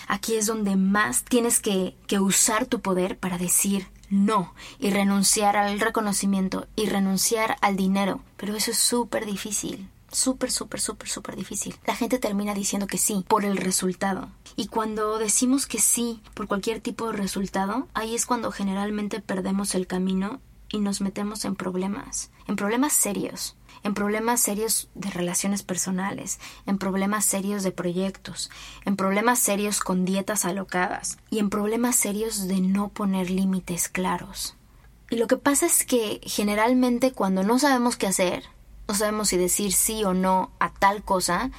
Aquí 0.06 0.34
es 0.34 0.46
donde 0.46 0.76
más 0.76 1.24
tienes 1.24 1.60
que, 1.60 1.96
que 2.06 2.20
usar 2.20 2.66
tu 2.66 2.80
poder 2.80 3.18
para 3.18 3.38
decir 3.38 3.88
no 4.10 4.54
y 4.78 4.90
renunciar 4.90 5.56
al 5.56 5.80
reconocimiento 5.80 6.66
y 6.76 6.86
renunciar 6.86 7.56
al 7.62 7.76
dinero. 7.76 8.20
Pero 8.36 8.54
eso 8.54 8.70
es 8.70 8.78
súper 8.78 9.26
difícil. 9.26 9.88
Súper, 10.12 10.52
súper, 10.52 10.80
súper, 10.80 11.08
súper 11.08 11.34
difícil. 11.34 11.74
La 11.86 11.96
gente 11.96 12.20
termina 12.20 12.54
diciendo 12.54 12.86
que 12.86 12.98
sí 12.98 13.24
por 13.26 13.44
el 13.44 13.56
resultado. 13.56 14.28
Y 14.54 14.68
cuando 14.68 15.18
decimos 15.18 15.66
que 15.66 15.80
sí 15.80 16.22
por 16.34 16.46
cualquier 16.46 16.80
tipo 16.80 17.10
de 17.10 17.16
resultado, 17.16 17.88
ahí 17.94 18.14
es 18.14 18.24
cuando 18.24 18.52
generalmente 18.52 19.20
perdemos 19.20 19.74
el 19.74 19.88
camino 19.88 20.40
y 20.70 20.80
nos 20.80 21.00
metemos 21.00 21.44
en 21.44 21.56
problemas, 21.56 22.30
en 22.46 22.56
problemas 22.56 22.92
serios, 22.92 23.56
en 23.82 23.94
problemas 23.94 24.40
serios 24.40 24.88
de 24.94 25.10
relaciones 25.10 25.62
personales, 25.62 26.40
en 26.66 26.78
problemas 26.78 27.24
serios 27.24 27.62
de 27.62 27.70
proyectos, 27.70 28.50
en 28.84 28.96
problemas 28.96 29.38
serios 29.38 29.80
con 29.80 30.04
dietas 30.04 30.44
alocadas 30.44 31.18
y 31.30 31.38
en 31.38 31.50
problemas 31.50 31.96
serios 31.96 32.48
de 32.48 32.60
no 32.60 32.88
poner 32.88 33.30
límites 33.30 33.88
claros. 33.88 34.56
Y 35.10 35.16
lo 35.16 35.26
que 35.26 35.36
pasa 35.36 35.66
es 35.66 35.84
que 35.84 36.20
generalmente 36.24 37.12
cuando 37.12 37.42
no 37.42 37.58
sabemos 37.58 37.96
qué 37.96 38.06
hacer, 38.06 38.44
no 38.88 38.94
sabemos 38.94 39.28
si 39.28 39.36
decir 39.36 39.72
sí 39.72 40.02
o 40.04 40.14
no 40.14 40.50
a 40.58 40.72
tal 40.72 41.04
cosa, 41.04 41.50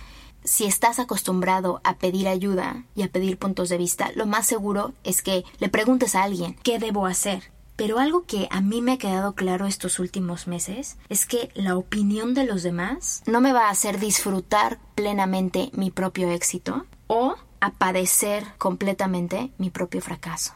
si 0.44 0.66
estás 0.66 1.00
acostumbrado 1.00 1.82
a 1.84 1.98
pedir 1.98 2.28
ayuda 2.28 2.86
y 2.96 3.04
a 3.04 3.12
pedir 3.12 3.38
puntos 3.38 3.70
de 3.70 3.78
vista, 3.78 4.12
lo 4.16 4.26
más 4.26 4.46
seguro 4.46 4.94
es 5.04 5.22
que 5.22 5.44
le 5.60 5.70
preguntes 5.70 6.16
a 6.16 6.24
alguien 6.24 6.56
qué 6.64 6.80
debo 6.80 7.06
hacer 7.06 7.55
pero 7.76 8.00
algo 8.00 8.26
que 8.26 8.48
a 8.52 8.62
mí 8.62 8.82
me 8.82 8.94
ha 8.94 8.98
quedado 8.98 9.36
claro 9.36 9.66
estos 9.66 10.00
últimos 10.00 10.48
meses 10.48 10.98
es 11.10 11.26
que 11.26 11.50
la 11.56 11.78
opinión 11.78 12.34
de 12.34 12.46
los 12.46 12.64
demás 12.64 13.24
no 13.26 13.42
me 13.42 13.54
va 13.54 13.68
a 13.68 13.72
hacer 13.72 14.00
disfrutar 14.00 14.80
plenamente 14.96 15.70
mi 15.74 15.92
propio 15.92 16.30
éxito 16.30 16.86
o 17.08 17.36
a 17.60 17.72
padecer 17.72 18.46
completamente 18.58 19.52
mi 19.58 19.70
propio 19.70 20.02
fracaso. 20.02 20.54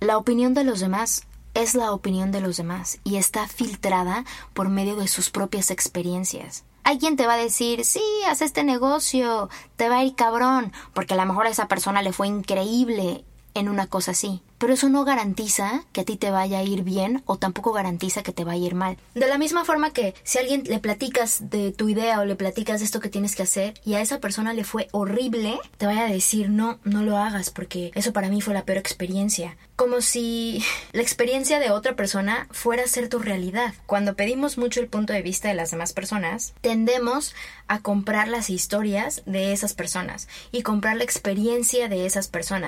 La 0.00 0.16
opinión 0.16 0.54
de 0.54 0.64
los 0.64 0.80
demás 0.80 1.26
es 1.54 1.74
la 1.74 1.92
opinión 1.92 2.30
de 2.30 2.40
los 2.40 2.56
demás 2.56 3.00
y 3.02 3.16
está 3.16 3.48
filtrada 3.48 4.24
por 4.54 4.68
medio 4.68 4.96
de 4.96 5.08
sus 5.08 5.30
propias 5.30 5.70
experiencias. 5.70 6.64
Alguien 6.84 7.16
te 7.16 7.26
va 7.26 7.34
a 7.34 7.38
decir, 7.38 7.84
sí, 7.84 8.02
haz 8.26 8.40
este 8.40 8.64
negocio, 8.64 9.50
te 9.76 9.88
va 9.88 9.98
a 9.98 10.04
ir 10.04 10.14
cabrón, 10.14 10.72
porque 10.94 11.14
a 11.14 11.16
lo 11.16 11.26
mejor 11.26 11.46
a 11.46 11.50
esa 11.50 11.68
persona 11.68 12.00
le 12.00 12.12
fue 12.12 12.28
increíble 12.28 13.24
en 13.58 13.68
una 13.68 13.86
cosa 13.86 14.12
así 14.12 14.42
pero 14.58 14.74
eso 14.74 14.88
no 14.88 15.04
garantiza 15.04 15.84
que 15.92 16.02
a 16.02 16.04
ti 16.04 16.16
te 16.16 16.30
vaya 16.30 16.58
a 16.58 16.62
ir 16.64 16.82
bien 16.82 17.22
o 17.26 17.38
tampoco 17.38 17.72
garantiza 17.72 18.22
que 18.22 18.32
te 18.32 18.44
vaya 18.44 18.62
a 18.62 18.66
ir 18.66 18.74
mal. 18.74 18.98
De 19.14 19.28
la 19.28 19.38
misma 19.38 19.64
forma 19.64 19.92
que 19.92 20.14
si 20.24 20.38
a 20.38 20.40
alguien 20.40 20.64
le 20.66 20.80
platicas 20.80 21.48
de 21.50 21.72
tu 21.72 21.88
idea 21.88 22.20
o 22.20 22.24
le 22.24 22.34
platicas 22.34 22.80
de 22.80 22.86
esto 22.86 23.00
que 23.00 23.08
tienes 23.08 23.36
que 23.36 23.44
hacer 23.44 23.74
y 23.84 23.94
a 23.94 24.00
esa 24.00 24.20
persona 24.20 24.52
le 24.52 24.64
fue 24.64 24.88
horrible, 24.90 25.58
te 25.78 25.86
vaya 25.86 26.06
a 26.06 26.10
decir 26.10 26.50
no, 26.50 26.78
no 26.84 27.02
lo 27.02 27.16
hagas 27.16 27.50
porque 27.50 27.92
eso 27.94 28.12
para 28.12 28.28
mí 28.28 28.40
fue 28.40 28.54
la 28.54 28.64
peor 28.64 28.78
experiencia. 28.78 29.56
Como 29.76 30.00
si 30.00 30.62
la 30.92 31.02
experiencia 31.02 31.60
de 31.60 31.70
otra 31.70 31.94
persona 31.94 32.48
fuera 32.50 32.82
a 32.82 32.88
ser 32.88 33.08
tu 33.08 33.20
realidad. 33.20 33.74
Cuando 33.86 34.16
pedimos 34.16 34.58
mucho 34.58 34.80
el 34.80 34.88
punto 34.88 35.12
de 35.12 35.22
vista 35.22 35.48
de 35.48 35.54
las 35.54 35.70
demás 35.70 35.92
personas, 35.92 36.52
tendemos 36.60 37.34
a 37.68 37.80
comprar 37.80 38.28
las 38.28 38.50
historias 38.50 39.22
de 39.24 39.52
esas 39.52 39.74
personas 39.74 40.26
y 40.50 40.62
comprar 40.62 40.96
la 40.96 41.04
experiencia 41.04 41.88
de 41.88 42.06
esas 42.06 42.26
personas. 42.26 42.67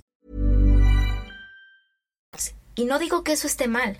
Y 2.81 2.85
no 2.85 2.97
digo 2.97 3.23
que 3.23 3.33
eso 3.33 3.45
esté 3.45 3.67
mal, 3.67 3.99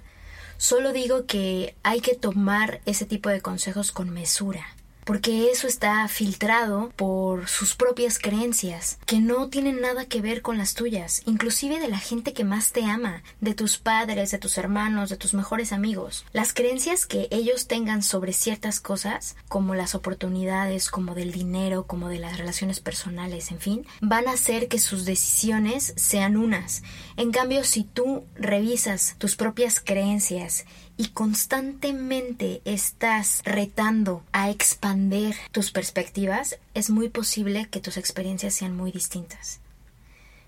solo 0.57 0.91
digo 0.91 1.27
que 1.27 1.75
hay 1.83 2.01
que 2.01 2.15
tomar 2.15 2.81
ese 2.87 3.05
tipo 3.05 3.29
de 3.29 3.39
consejos 3.39 3.91
con 3.91 4.09
mesura 4.09 4.65
porque 5.05 5.51
eso 5.51 5.67
está 5.67 6.07
filtrado 6.07 6.91
por 6.95 7.47
sus 7.47 7.75
propias 7.75 8.19
creencias, 8.19 8.97
que 9.05 9.19
no 9.19 9.49
tienen 9.49 9.81
nada 9.81 10.05
que 10.05 10.21
ver 10.21 10.41
con 10.41 10.57
las 10.57 10.73
tuyas, 10.73 11.21
inclusive 11.25 11.79
de 11.79 11.87
la 11.87 11.99
gente 11.99 12.33
que 12.33 12.43
más 12.43 12.71
te 12.71 12.85
ama, 12.85 13.23
de 13.39 13.53
tus 13.53 13.77
padres, 13.77 14.31
de 14.31 14.37
tus 14.37 14.57
hermanos, 14.57 15.09
de 15.09 15.17
tus 15.17 15.33
mejores 15.33 15.73
amigos. 15.73 16.25
Las 16.33 16.53
creencias 16.53 17.05
que 17.05 17.27
ellos 17.31 17.67
tengan 17.67 18.03
sobre 18.03 18.33
ciertas 18.33 18.79
cosas, 18.79 19.35
como 19.47 19.75
las 19.75 19.95
oportunidades, 19.95 20.89
como 20.89 21.15
del 21.15 21.31
dinero, 21.31 21.85
como 21.87 22.09
de 22.09 22.19
las 22.19 22.37
relaciones 22.37 22.79
personales, 22.79 23.51
en 23.51 23.59
fin, 23.59 23.85
van 24.01 24.27
a 24.27 24.33
hacer 24.33 24.67
que 24.67 24.79
sus 24.79 25.05
decisiones 25.05 25.93
sean 25.95 26.37
unas. 26.37 26.83
En 27.17 27.31
cambio, 27.31 27.63
si 27.63 27.83
tú 27.83 28.25
revisas 28.35 29.15
tus 29.17 29.35
propias 29.35 29.79
creencias 29.79 30.65
y 30.97 31.09
constantemente 31.09 32.61
estás 32.65 33.41
retando 33.43 34.23
a 34.31 34.49
expander 34.49 35.35
tus 35.51 35.71
perspectivas, 35.71 36.59
es 36.73 36.89
muy 36.89 37.09
posible 37.09 37.67
que 37.69 37.79
tus 37.79 37.97
experiencias 37.97 38.53
sean 38.53 38.75
muy 38.75 38.91
distintas. 38.91 39.59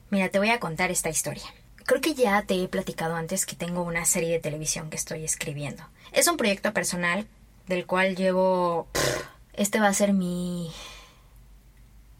Mira, 0.10 0.30
te 0.30 0.40
voy 0.40 0.50
a 0.50 0.60
contar 0.60 0.92
esta 0.92 1.10
historia. 1.10 1.46
Creo 1.86 2.02
que 2.02 2.14
ya 2.14 2.42
te 2.44 2.62
he 2.62 2.68
platicado 2.68 3.16
antes 3.16 3.46
que 3.46 3.56
tengo 3.56 3.82
una 3.82 4.06
serie 4.06 4.32
de 4.32 4.40
televisión 4.40 4.90
que 4.90 4.98
estoy 4.98 5.24
escribiendo. 5.24 5.84
Es 6.12 6.28
un 6.28 6.38
proyecto 6.38 6.74
personal 6.74 7.28
del 7.68 7.86
cual 7.86 8.16
llevo... 8.16 8.88
Este 9.54 9.80
va 9.80 9.88
a 9.88 9.94
ser 9.94 10.14
mi 10.14 10.72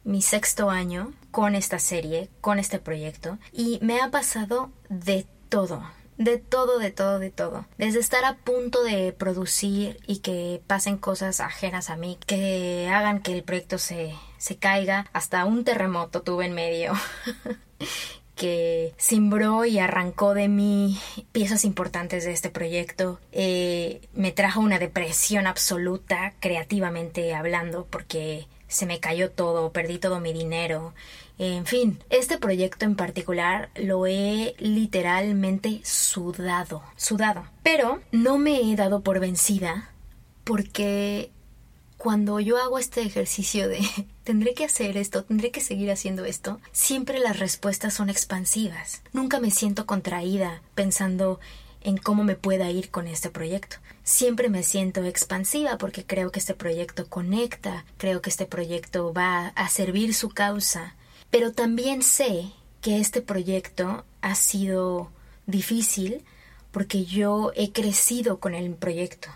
mi 0.04 0.22
sexto 0.22 0.70
año 0.70 1.14
con 1.32 1.56
esta 1.56 1.80
serie, 1.80 2.30
con 2.42 2.60
este 2.60 2.80
proyecto, 2.80 3.38
y 3.52 3.80
me 3.82 4.02
ha 4.02 4.12
pasado 4.12 4.70
de 4.90 5.26
todo. 5.50 5.84
De 6.24 6.38
todo, 6.38 6.80
de 6.80 6.90
todo, 6.90 7.20
de 7.20 7.32
todo. 7.32 7.66
Desde 7.78 8.00
estar 8.00 8.24
a 8.24 8.36
punto 8.36 8.82
de 8.82 9.12
producir 9.12 10.00
y 10.08 10.20
que 10.20 10.62
pasen 10.68 10.98
cosas 10.98 11.42
ajenas 11.42 11.90
a 11.90 11.98
mí, 11.98 12.18
que 12.26 12.90
hagan 12.90 13.22
que 13.22 13.34
el 13.34 13.44
proyecto 13.44 13.78
se, 13.78 14.16
se 14.38 14.56
caiga, 14.56 15.06
hasta 15.12 15.44
un 15.44 15.66
terremoto 15.66 16.22
tuve 16.22 16.46
en 16.46 16.54
medio. 16.54 16.94
que 18.36 18.94
cimbró 18.98 19.66
y 19.66 19.80
arrancó 19.80 20.34
de 20.34 20.48
mí 20.48 20.98
piezas 21.34 21.66
importantes 21.66 22.24
de 22.24 22.32
este 22.32 22.50
proyecto. 22.50 23.20
Eh, 23.34 24.08
me 24.14 24.32
trajo 24.32 24.62
una 24.62 24.80
depresión 24.80 25.46
absoluta, 25.46 26.34
creativamente 26.40 27.36
hablando, 27.36 27.86
porque 27.90 28.48
se 28.68 28.86
me 28.86 29.00
cayó 29.00 29.32
todo, 29.32 29.72
perdí 29.72 29.98
todo 29.98 30.20
mi 30.20 30.34
dinero. 30.34 30.94
En 31.38 31.66
fin, 31.66 32.00
este 32.10 32.38
proyecto 32.38 32.86
en 32.86 32.96
particular 32.96 33.70
lo 33.76 34.06
he 34.06 34.56
literalmente 34.60 35.82
sudado, 35.84 36.84
sudado. 36.96 37.46
Pero 37.64 38.02
no 38.12 38.38
me 38.38 38.62
he 38.62 38.76
dado 38.76 39.02
por 39.02 39.20
vencida 39.20 39.90
porque 40.44 41.32
cuando 41.98 42.40
yo 42.42 42.58
hago 42.58 42.80
este 42.80 43.02
ejercicio 43.02 43.70
de 43.70 43.80
tendré 44.24 44.54
que 44.54 44.66
hacer 44.66 44.98
esto, 44.98 45.24
tendré 45.24 45.52
que 45.52 45.62
seguir 45.62 45.90
haciendo 45.90 46.26
esto, 46.26 46.60
siempre 46.72 47.20
las 47.20 47.40
respuestas 47.40 47.94
son 47.94 48.10
expansivas. 48.10 49.02
Nunca 49.14 49.40
me 49.40 49.52
siento 49.52 49.86
contraída 49.86 50.62
pensando 50.76 51.40
en 51.84 51.98
cómo 51.98 52.24
me 52.24 52.36
pueda 52.36 52.70
ir 52.70 52.90
con 52.90 53.08
este 53.08 53.30
proyecto. 53.30 53.78
Siempre 54.04 54.50
me 54.50 54.64
siento 54.64 55.04
expansiva 55.04 55.78
porque 55.78 56.06
creo 56.06 56.32
que 56.32 56.40
este 56.40 56.54
proyecto 56.54 57.08
conecta, 57.08 57.86
creo 57.98 58.22
que 58.22 58.30
este 58.30 58.46
proyecto 58.46 59.14
va 59.14 59.48
a 59.48 59.70
servir 59.70 60.14
su 60.14 60.30
causa, 60.30 60.96
pero 61.30 61.52
también 61.52 62.02
sé 62.02 62.52
que 62.82 63.00
este 63.00 63.22
proyecto 63.22 64.06
ha 64.22 64.36
sido 64.36 65.10
difícil 65.46 66.24
porque 66.72 67.06
yo 67.06 67.52
he 67.56 67.72
crecido 67.72 68.40
con 68.40 68.56
el 68.56 68.74
proyecto, 68.74 69.30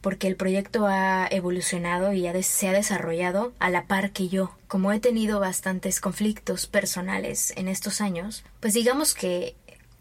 porque 0.00 0.26
el 0.26 0.36
proyecto 0.36 0.86
ha 0.86 1.26
evolucionado 1.30 2.12
y 2.12 2.30
se 2.42 2.68
ha 2.68 2.72
desarrollado 2.72 3.52
a 3.58 3.70
la 3.70 3.86
par 3.86 4.12
que 4.12 4.28
yo. 4.28 4.52
Como 4.68 4.92
he 4.92 5.00
tenido 5.00 5.40
bastantes 5.40 6.00
conflictos 6.00 6.66
personales 6.66 7.52
en 7.56 7.68
estos 7.68 8.00
años, 8.00 8.44
pues 8.60 8.74
digamos 8.74 9.14
que 9.14 9.56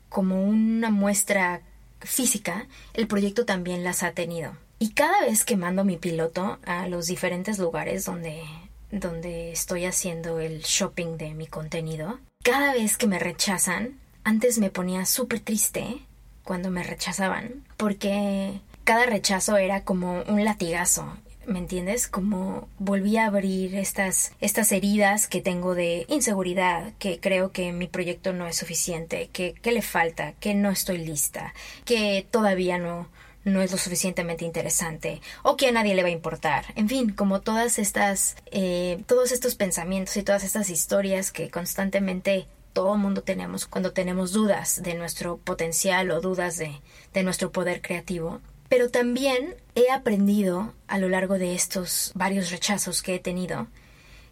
como 0.09 0.43
una 0.43 0.91
muestra 0.91 1.61
física, 2.03 2.67
el 2.93 3.07
proyecto 3.07 3.45
también 3.45 3.83
las 3.83 4.03
ha 4.03 4.11
tenido. 4.11 4.55
Y 4.79 4.89
cada 4.91 5.21
vez 5.21 5.45
que 5.45 5.57
mando 5.57 5.83
mi 5.83 5.97
piloto 5.97 6.59
a 6.65 6.87
los 6.87 7.07
diferentes 7.07 7.57
lugares 7.57 8.05
donde, 8.05 8.43
donde 8.91 9.51
estoy 9.51 9.85
haciendo 9.85 10.39
el 10.39 10.61
shopping 10.61 11.17
de 11.17 11.33
mi 11.33 11.47
contenido, 11.47 12.19
cada 12.43 12.73
vez 12.73 12.97
que 12.97 13.07
me 13.07 13.19
rechazan, 13.19 13.99
antes 14.23 14.57
me 14.57 14.69
ponía 14.69 15.05
súper 15.05 15.39
triste 15.39 16.05
cuando 16.43 16.69
me 16.69 16.83
rechazaban, 16.83 17.63
porque 17.77 18.59
cada 18.83 19.05
rechazo 19.05 19.57
era 19.57 19.83
como 19.83 20.23
un 20.23 20.43
latigazo 20.43 21.17
¿Me 21.45 21.59
entiendes? 21.59 22.07
Como 22.07 22.69
volví 22.79 23.17
a 23.17 23.25
abrir 23.25 23.75
estas, 23.75 24.31
estas 24.39 24.71
heridas 24.71 25.27
que 25.27 25.41
tengo 25.41 25.75
de 25.75 26.05
inseguridad, 26.07 26.93
que 26.99 27.19
creo 27.19 27.51
que 27.51 27.73
mi 27.73 27.87
proyecto 27.87 28.31
no 28.31 28.47
es 28.47 28.55
suficiente, 28.55 29.29
que, 29.33 29.53
que 29.53 29.73
le 29.73 29.81
falta, 29.81 30.33
que 30.39 30.53
no 30.53 30.69
estoy 30.69 30.99
lista, 30.99 31.53
que 31.83 32.25
todavía 32.31 32.77
no, 32.77 33.09
no 33.43 33.61
es 33.61 33.71
lo 33.71 33.77
suficientemente 33.77 34.45
interesante 34.45 35.21
o 35.43 35.57
que 35.57 35.67
a 35.67 35.71
nadie 35.71 35.95
le 35.95 36.03
va 36.03 36.09
a 36.09 36.11
importar. 36.11 36.65
En 36.75 36.87
fin, 36.87 37.11
como 37.11 37.41
todas 37.41 37.79
estas, 37.79 38.35
eh, 38.51 39.03
todos 39.05 39.31
estos 39.31 39.55
pensamientos 39.55 40.15
y 40.17 40.23
todas 40.23 40.43
estas 40.43 40.69
historias 40.69 41.31
que 41.31 41.49
constantemente 41.49 42.47
todo 42.71 42.97
mundo 42.97 43.21
tenemos 43.21 43.67
cuando 43.67 43.91
tenemos 43.91 44.31
dudas 44.31 44.81
de 44.81 44.95
nuestro 44.95 45.37
potencial 45.37 46.09
o 46.11 46.21
dudas 46.21 46.57
de, 46.57 46.81
de 47.13 47.23
nuestro 47.23 47.51
poder 47.51 47.81
creativo. 47.81 48.41
Pero 48.73 48.89
también 48.89 49.55
he 49.75 49.91
aprendido 49.91 50.73
a 50.87 50.97
lo 50.97 51.07
largo 51.07 51.37
de 51.37 51.53
estos 51.53 52.11
varios 52.15 52.49
rechazos 52.49 53.03
que 53.03 53.13
he 53.13 53.19
tenido 53.19 53.67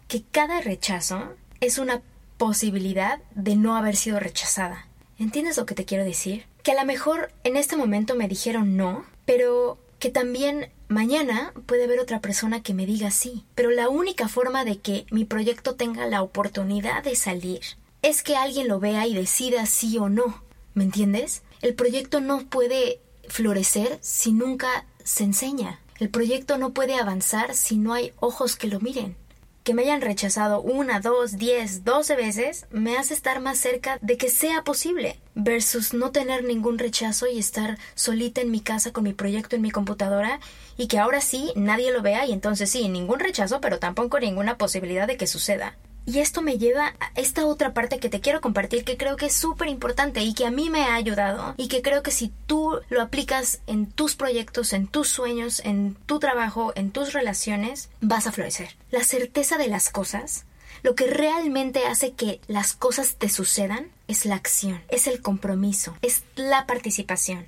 que 0.08 0.24
cada 0.32 0.60
rechazo 0.60 1.32
es 1.60 1.78
una 1.78 2.02
posibilidad 2.38 3.20
de 3.36 3.54
no 3.54 3.76
haber 3.76 3.94
sido 3.94 4.18
rechazada. 4.18 4.88
¿Entiendes 5.16 5.58
lo 5.58 5.64
que 5.64 5.76
te 5.76 5.84
quiero 5.84 6.04
decir? 6.04 6.44
Que 6.64 6.72
a 6.72 6.74
lo 6.74 6.84
mejor 6.84 7.30
en 7.44 7.56
este 7.56 7.76
momento 7.76 8.16
me 8.16 8.26
dijeron 8.26 8.76
no, 8.76 9.06
pero 9.26 9.78
que 10.00 10.10
también 10.10 10.72
mañana 10.88 11.52
puede 11.66 11.84
haber 11.84 12.00
otra 12.00 12.18
persona 12.18 12.64
que 12.64 12.74
me 12.74 12.84
diga 12.84 13.12
sí. 13.12 13.44
Pero 13.54 13.70
la 13.70 13.88
única 13.88 14.26
forma 14.26 14.64
de 14.64 14.78
que 14.78 15.06
mi 15.12 15.24
proyecto 15.24 15.76
tenga 15.76 16.06
la 16.06 16.20
oportunidad 16.20 17.04
de 17.04 17.14
salir 17.14 17.60
es 18.02 18.24
que 18.24 18.34
alguien 18.34 18.66
lo 18.66 18.80
vea 18.80 19.06
y 19.06 19.14
decida 19.14 19.66
sí 19.66 19.98
o 19.98 20.08
no. 20.08 20.42
¿Me 20.74 20.82
entiendes? 20.82 21.42
El 21.60 21.74
proyecto 21.74 22.20
no 22.20 22.40
puede 22.46 22.98
florecer 23.32 23.98
si 24.02 24.32
nunca 24.32 24.84
se 25.04 25.24
enseña. 25.24 25.80
El 25.98 26.10
proyecto 26.10 26.58
no 26.58 26.74
puede 26.74 26.96
avanzar 26.96 27.54
si 27.54 27.78
no 27.78 27.94
hay 27.94 28.12
ojos 28.20 28.56
que 28.56 28.68
lo 28.68 28.78
miren. 28.78 29.16
Que 29.64 29.72
me 29.72 29.82
hayan 29.82 30.02
rechazado 30.02 30.60
una, 30.60 31.00
dos, 31.00 31.38
diez, 31.38 31.82
doce 31.82 32.14
veces 32.14 32.66
me 32.70 32.98
hace 32.98 33.14
estar 33.14 33.40
más 33.40 33.56
cerca 33.58 33.98
de 34.02 34.18
que 34.18 34.28
sea 34.28 34.64
posible, 34.64 35.18
versus 35.34 35.94
no 35.94 36.10
tener 36.10 36.44
ningún 36.44 36.78
rechazo 36.78 37.26
y 37.26 37.38
estar 37.38 37.78
solita 37.94 38.42
en 38.42 38.50
mi 38.50 38.60
casa 38.60 38.92
con 38.92 39.04
mi 39.04 39.14
proyecto 39.14 39.56
en 39.56 39.62
mi 39.62 39.70
computadora 39.70 40.38
y 40.76 40.88
que 40.88 40.98
ahora 40.98 41.22
sí 41.22 41.52
nadie 41.56 41.90
lo 41.90 42.02
vea 42.02 42.26
y 42.26 42.32
entonces 42.32 42.68
sí, 42.68 42.88
ningún 42.88 43.20
rechazo, 43.20 43.62
pero 43.62 43.78
tampoco 43.78 44.20
ninguna 44.20 44.58
posibilidad 44.58 45.06
de 45.06 45.16
que 45.16 45.26
suceda. 45.26 45.78
Y 46.04 46.18
esto 46.18 46.42
me 46.42 46.58
lleva 46.58 46.94
a 46.98 47.12
esta 47.14 47.46
otra 47.46 47.74
parte 47.74 47.98
que 47.98 48.08
te 48.08 48.20
quiero 48.20 48.40
compartir 48.40 48.84
que 48.84 48.96
creo 48.96 49.16
que 49.16 49.26
es 49.26 49.34
súper 49.34 49.68
importante 49.68 50.22
y 50.22 50.34
que 50.34 50.46
a 50.46 50.50
mí 50.50 50.68
me 50.68 50.82
ha 50.82 50.94
ayudado 50.94 51.54
y 51.56 51.68
que 51.68 51.80
creo 51.80 52.02
que 52.02 52.10
si 52.10 52.32
tú 52.46 52.80
lo 52.88 53.02
aplicas 53.02 53.60
en 53.66 53.86
tus 53.86 54.16
proyectos, 54.16 54.72
en 54.72 54.88
tus 54.88 55.08
sueños, 55.08 55.60
en 55.64 55.94
tu 56.06 56.18
trabajo, 56.18 56.72
en 56.74 56.90
tus 56.90 57.12
relaciones, 57.12 57.88
vas 58.00 58.26
a 58.26 58.32
florecer. 58.32 58.76
La 58.90 59.04
certeza 59.04 59.58
de 59.58 59.68
las 59.68 59.90
cosas, 59.90 60.44
lo 60.82 60.96
que 60.96 61.06
realmente 61.06 61.86
hace 61.86 62.12
que 62.12 62.40
las 62.48 62.72
cosas 62.72 63.16
te 63.16 63.28
sucedan 63.28 63.92
es 64.08 64.26
la 64.26 64.34
acción, 64.34 64.82
es 64.88 65.06
el 65.06 65.22
compromiso, 65.22 65.96
es 66.02 66.24
la 66.34 66.66
participación, 66.66 67.46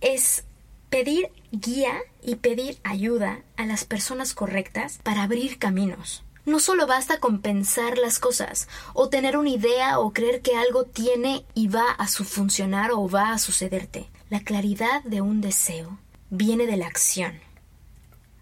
es 0.00 0.44
pedir 0.88 1.30
guía 1.50 1.98
y 2.22 2.36
pedir 2.36 2.78
ayuda 2.84 3.40
a 3.56 3.66
las 3.66 3.84
personas 3.84 4.34
correctas 4.34 5.00
para 5.02 5.22
abrir 5.24 5.58
caminos. 5.58 6.22
No 6.44 6.58
solo 6.58 6.88
basta 6.88 7.18
con 7.18 7.40
pensar 7.40 7.98
las 7.98 8.18
cosas, 8.18 8.68
o 8.94 9.08
tener 9.08 9.36
una 9.36 9.50
idea 9.50 10.00
o 10.00 10.12
creer 10.12 10.42
que 10.42 10.56
algo 10.56 10.84
tiene 10.84 11.44
y 11.54 11.68
va 11.68 11.90
a 11.90 12.08
su 12.08 12.24
funcionar 12.24 12.90
o 12.92 13.08
va 13.08 13.32
a 13.32 13.38
sucederte. 13.38 14.10
La 14.28 14.40
claridad 14.40 15.04
de 15.04 15.20
un 15.20 15.40
deseo 15.40 15.98
viene 16.30 16.66
de 16.66 16.76
la 16.76 16.86
acción, 16.86 17.34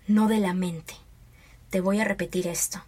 no 0.07 0.29
de 0.29 0.39
la 0.39 0.55
mente. 0.55 0.95
Te 1.69 1.81
voy 1.81 2.01
a 2.01 2.05
repetir 2.05 2.47
esto. 2.47 2.83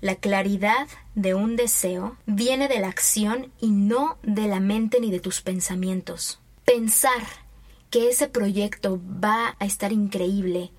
La 0.00 0.14
claridad 0.14 0.88
de 1.14 1.34
un 1.34 1.56
deseo 1.56 2.16
viene 2.26 2.68
de 2.68 2.80
la 2.80 2.88
acción 2.88 3.52
y 3.60 3.70
no 3.70 4.18
de 4.22 4.46
la 4.46 4.60
mente 4.60 5.00
ni 5.00 5.10
de 5.10 5.20
tus 5.20 5.42
pensamientos. 5.42 6.38
Pensar 6.64 7.26
que 7.90 8.08
ese 8.08 8.28
proyecto 8.28 9.00
va 9.22 9.56
a 9.58 9.64
estar 9.66 9.92
increíble 9.92 10.70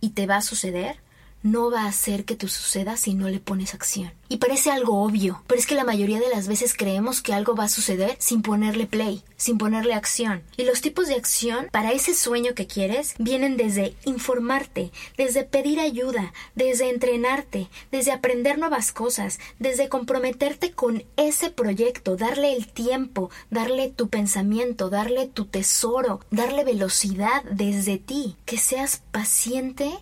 y 0.00 0.10
te 0.10 0.26
va 0.26 0.36
a 0.36 0.42
suceder 0.42 1.00
no 1.42 1.70
va 1.70 1.82
a 1.82 1.88
hacer 1.88 2.24
que 2.24 2.36
tú 2.36 2.48
suceda 2.48 2.96
si 2.96 3.14
no 3.14 3.28
le 3.28 3.40
pones 3.40 3.74
acción. 3.74 4.12
Y 4.28 4.38
parece 4.38 4.72
algo 4.72 5.02
obvio, 5.02 5.42
pero 5.46 5.60
es 5.60 5.66
que 5.66 5.76
la 5.76 5.84
mayoría 5.84 6.18
de 6.18 6.28
las 6.28 6.48
veces 6.48 6.74
creemos 6.76 7.22
que 7.22 7.32
algo 7.32 7.54
va 7.54 7.64
a 7.64 7.68
suceder 7.68 8.16
sin 8.18 8.42
ponerle 8.42 8.86
play, 8.86 9.22
sin 9.36 9.56
ponerle 9.56 9.94
acción. 9.94 10.42
Y 10.56 10.64
los 10.64 10.80
tipos 10.80 11.06
de 11.06 11.14
acción 11.14 11.68
para 11.70 11.92
ese 11.92 12.12
sueño 12.14 12.54
que 12.54 12.66
quieres 12.66 13.14
vienen 13.18 13.56
desde 13.56 13.94
informarte, 14.04 14.90
desde 15.16 15.44
pedir 15.44 15.78
ayuda, 15.78 16.32
desde 16.56 16.90
entrenarte, 16.90 17.68
desde 17.92 18.10
aprender 18.10 18.58
nuevas 18.58 18.90
cosas, 18.90 19.38
desde 19.60 19.88
comprometerte 19.88 20.72
con 20.72 21.04
ese 21.16 21.50
proyecto, 21.50 22.16
darle 22.16 22.56
el 22.56 22.66
tiempo, 22.66 23.30
darle 23.50 23.90
tu 23.90 24.08
pensamiento, 24.08 24.90
darle 24.90 25.28
tu 25.28 25.44
tesoro, 25.44 26.20
darle 26.32 26.64
velocidad 26.64 27.44
desde 27.44 27.98
ti, 27.98 28.36
que 28.44 28.58
seas 28.58 29.02
paciente 29.12 29.92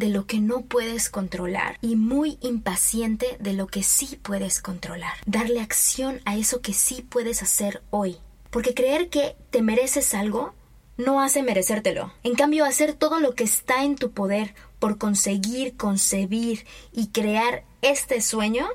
de 0.00 0.08
lo 0.08 0.26
que 0.26 0.40
no 0.40 0.62
puedes 0.62 1.10
controlar 1.10 1.76
y 1.82 1.94
muy 1.94 2.38
impaciente 2.40 3.36
de 3.38 3.52
lo 3.52 3.66
que 3.66 3.82
sí 3.82 4.18
puedes 4.20 4.60
controlar. 4.60 5.12
Darle 5.26 5.60
acción 5.60 6.22
a 6.24 6.36
eso 6.36 6.62
que 6.62 6.72
sí 6.72 7.06
puedes 7.08 7.42
hacer 7.42 7.82
hoy. 7.90 8.16
Porque 8.50 8.74
creer 8.74 9.10
que 9.10 9.36
te 9.50 9.60
mereces 9.60 10.14
algo 10.14 10.54
no 10.96 11.20
hace 11.20 11.42
merecértelo. 11.42 12.12
En 12.22 12.34
cambio, 12.34 12.64
hacer 12.64 12.94
todo 12.94 13.20
lo 13.20 13.34
que 13.34 13.44
está 13.44 13.84
en 13.84 13.96
tu 13.96 14.10
poder 14.12 14.54
por 14.78 14.96
conseguir, 14.96 15.76
concebir 15.76 16.66
y 16.92 17.08
crear 17.08 17.64
este 17.82 18.22
sueño, 18.22 18.68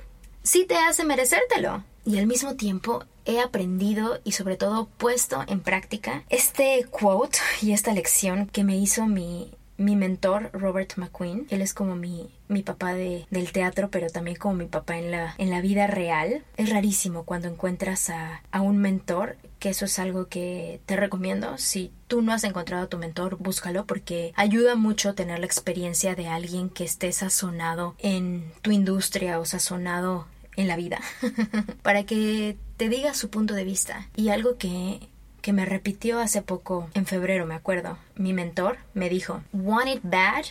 sí 0.44 0.66
te 0.66 0.78
hace 0.78 1.06
merecértelo. 1.06 1.84
Y 2.06 2.20
al 2.20 2.28
mismo 2.28 2.56
tiempo 2.56 3.04
he 3.26 3.40
aprendido 3.40 4.20
y 4.24 4.34
sobre 4.34 4.58
todo 4.58 4.88
puesto 4.98 5.44
en 5.48 5.60
práctica 5.60 6.24
este 6.30 6.86
quote 6.92 7.40
y 7.64 7.72
esta 7.72 7.94
lección 7.94 8.46
que 8.46 8.64
me 8.64 8.78
hizo 8.78 9.08
mi 9.08 9.55
mi 9.78 9.96
mentor, 9.96 10.50
Robert 10.54 10.94
McQueen, 10.98 11.48
él 11.50 11.62
es 11.62 11.74
como 11.74 11.96
mi, 11.96 12.30
mi 12.48 12.64
papá 12.64 12.94
de, 12.94 13.26
del 13.30 13.52
teatro, 13.52 13.90
pero 13.90 14.10
también 14.10 14.38
como 14.38 14.56
mi 14.56 14.66
papá 14.66 14.98
en 14.98 15.12
la, 15.12 15.36
en 15.38 15.50
la 15.50 15.62
vida 15.62 15.88
real. 15.88 16.44
Es 16.58 16.70
rarísimo 16.70 17.24
cuando 17.24 17.48
encuentras 17.48 18.10
a, 18.10 18.42
a 18.52 18.62
un 18.62 18.78
mentor, 18.78 19.38
que 19.60 19.70
eso 19.70 19.86
es 19.86 20.00
algo 20.00 20.28
que 20.28 20.80
te 20.86 20.96
recomiendo. 20.96 21.58
Si 21.58 21.92
tú 22.08 22.22
no 22.22 22.32
has 22.32 22.44
encontrado 22.44 22.84
a 22.84 22.90
tu 22.90 22.98
mentor, 22.98 23.38
búscalo 23.38 23.86
porque 23.86 24.34
ayuda 24.36 24.76
mucho 24.76 25.16
tener 25.16 25.40
la 25.40 25.46
experiencia 25.46 26.16
de 26.16 26.28
alguien 26.28 26.70
que 26.70 26.84
esté 26.84 27.12
sazonado 27.12 27.96
en 28.00 28.52
tu 28.62 28.72
industria 28.72 29.40
o 29.40 29.46
sazonado 29.46 30.28
en 30.56 30.68
la 30.68 30.78
vida, 30.78 31.02
para 31.82 32.04
que 32.04 32.58
te 32.78 32.90
diga 32.90 33.14
su 33.14 33.30
punto 33.30 33.54
de 33.54 33.64
vista. 33.64 34.08
Y 34.16 34.30
algo 34.30 34.58
que 34.58 35.10
que 35.45 35.53
me 35.53 35.63
repitió 35.63 36.19
hace 36.19 36.41
poco, 36.41 36.89
en 36.95 37.05
febrero 37.05 37.45
me 37.45 37.53
acuerdo. 37.53 37.99
Mi 38.15 38.34
mentor 38.34 38.79
me 38.95 39.10
dijo, 39.10 39.43
Want 39.53 39.88
it 39.89 39.99
bad 40.01 40.43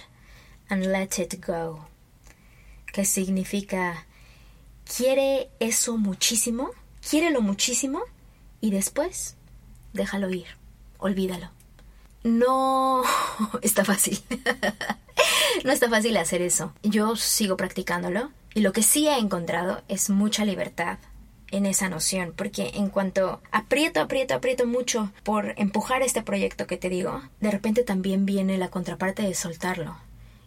and 0.68 0.87
let 0.87 1.09
it 1.18 1.44
go. 1.44 1.88
Que 2.92 3.04
significa, 3.04 4.07
quiere 4.85 5.50
eso 5.59 5.96
muchísimo, 5.96 6.70
quiérelo 7.11 7.40
muchísimo 7.40 8.02
y 8.61 8.70
después 8.70 9.35
déjalo 9.94 10.30
ir, 10.30 10.46
olvídalo. 10.98 11.50
No 12.22 13.02
está 13.62 13.85
fácil. 13.85 14.22
no 15.64 15.72
está 15.72 15.90
fácil 15.90 16.16
hacer 16.18 16.40
eso. 16.40 16.72
Yo 16.85 17.16
sigo 17.16 17.57
practicándolo 17.57 18.30
y 18.54 18.61
lo 18.61 18.72
que 18.72 18.85
sí 18.85 19.09
he 19.09 19.18
encontrado 19.18 19.83
es 19.88 20.09
mucha 20.09 20.44
libertad 20.44 20.98
en 21.57 21.67
esa 21.67 21.88
noción, 21.88 22.33
porque 22.37 22.73
en 22.75 22.88
cuanto 22.88 23.40
aprieto, 23.53 24.01
aprieto, 24.01 24.35
aprieto 24.35 24.67
mucho 24.67 25.12
por 25.23 25.55
empujar 25.57 26.03
este 26.03 26.23
proyecto 26.23 26.67
que 26.67 26.77
te 26.77 26.88
digo, 26.88 27.23
de 27.40 27.51
repente 27.51 27.85
también 27.85 28.27
viene 28.27 28.59
la 28.59 28.69
contraparte 28.69 29.23
de 29.23 29.35
soltarlo 29.35 29.97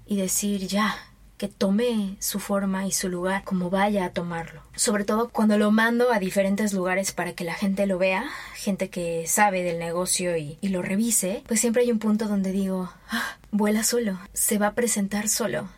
y 0.05 0.17
decir 0.17 0.67
ya, 0.67 0.95
que 1.37 1.47
tome 1.47 2.15
su 2.19 2.39
forma 2.39 2.87
y 2.87 2.91
su 2.91 3.09
lugar 3.09 3.43
como 3.43 3.69
vaya 3.69 4.05
a 4.05 4.09
tomarlo. 4.09 4.61
Sobre 4.75 5.05
todo 5.05 5.29
cuando 5.29 5.57
lo 5.57 5.71
mando 5.71 6.11
a 6.11 6.19
diferentes 6.19 6.73
lugares 6.73 7.11
para 7.11 7.33
que 7.33 7.43
la 7.43 7.53
gente 7.53 7.85
lo 7.85 7.99
vea, 7.99 8.25
gente 8.55 8.89
que 8.89 9.27
sabe 9.27 9.63
del 9.63 9.77
negocio 9.77 10.35
y, 10.35 10.57
lo 10.63 10.81
revise, 10.81 11.43
pues 11.47 11.59
siempre 11.59 11.83
hay 11.83 11.91
un 11.91 11.99
punto 11.99 12.27
donde 12.27 12.51
digo, 12.51 12.91
ah, 13.09 13.37
vuela 13.51 13.83
solo, 13.83 14.19
se 14.33 14.57
va 14.57 14.67
a 14.67 14.73
presentar 14.73 15.29
solo. 15.29 15.69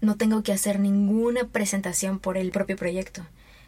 No 0.00 0.16
tengo 0.16 0.42
que 0.42 0.52
hacer 0.52 0.80
ninguna 0.80 1.44
presentación 1.44 2.18
por 2.18 2.36
el 2.36 2.50
propio 2.50 2.76
proyecto. 2.76 3.22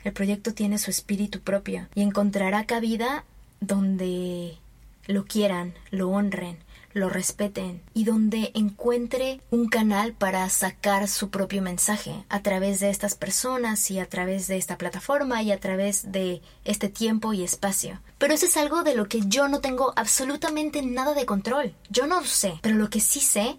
El 0.05 0.13
proyecto 0.13 0.55
tiene 0.55 0.79
su 0.79 0.91
espíritu 0.91 1.41
propio 1.41 1.89
y 1.95 2.03
encontrará 2.03 2.65
cabida 2.67 3.25
donde 3.61 4.59
lo 5.07 5.25
quieran, 5.25 5.75
lo 5.91 6.11
honren, 6.11 6.59
lo 6.93 7.09
respeten 7.09 7.83
y 7.95 8.05
donde 8.05 8.51
encuentre 8.55 9.41
un 9.51 9.69
canal 9.69 10.13
para 10.13 10.49
sacar 10.49 11.09
su 11.09 11.31
propio 11.31 11.63
mensaje 11.63 12.25
a 12.29 12.43
través 12.43 12.81
de 12.81 12.91
estas 12.91 13.15
personas 13.15 13.91
y 13.91 13.99
a 13.99 14.09
través 14.09 14.47
de 14.49 14.57
esta 14.57 14.79
plataforma 14.79 15.43
y 15.43 15.53
a 15.53 15.61
través 15.61 16.13
de 16.13 16.43
este 16.65 16.89
tiempo 16.89 17.33
y 17.33 17.43
espacio. 17.43 18.01
Pero 18.19 18.35
eso 18.35 18.47
es 18.47 18.57
algo 18.57 18.83
de 18.83 18.95
lo 18.95 19.09
que 19.09 19.23
yo 19.27 19.49
no 19.49 19.61
tengo 19.61 19.93
absolutamente 19.97 20.83
nada 20.83 21.15
de 21.15 21.27
control. 21.27 21.75
Yo 21.91 22.07
no 22.07 22.25
sé, 22.25 22.59
pero 22.63 22.77
lo 22.77 22.91
que 22.91 23.01
sí 23.01 23.21
sé 23.21 23.59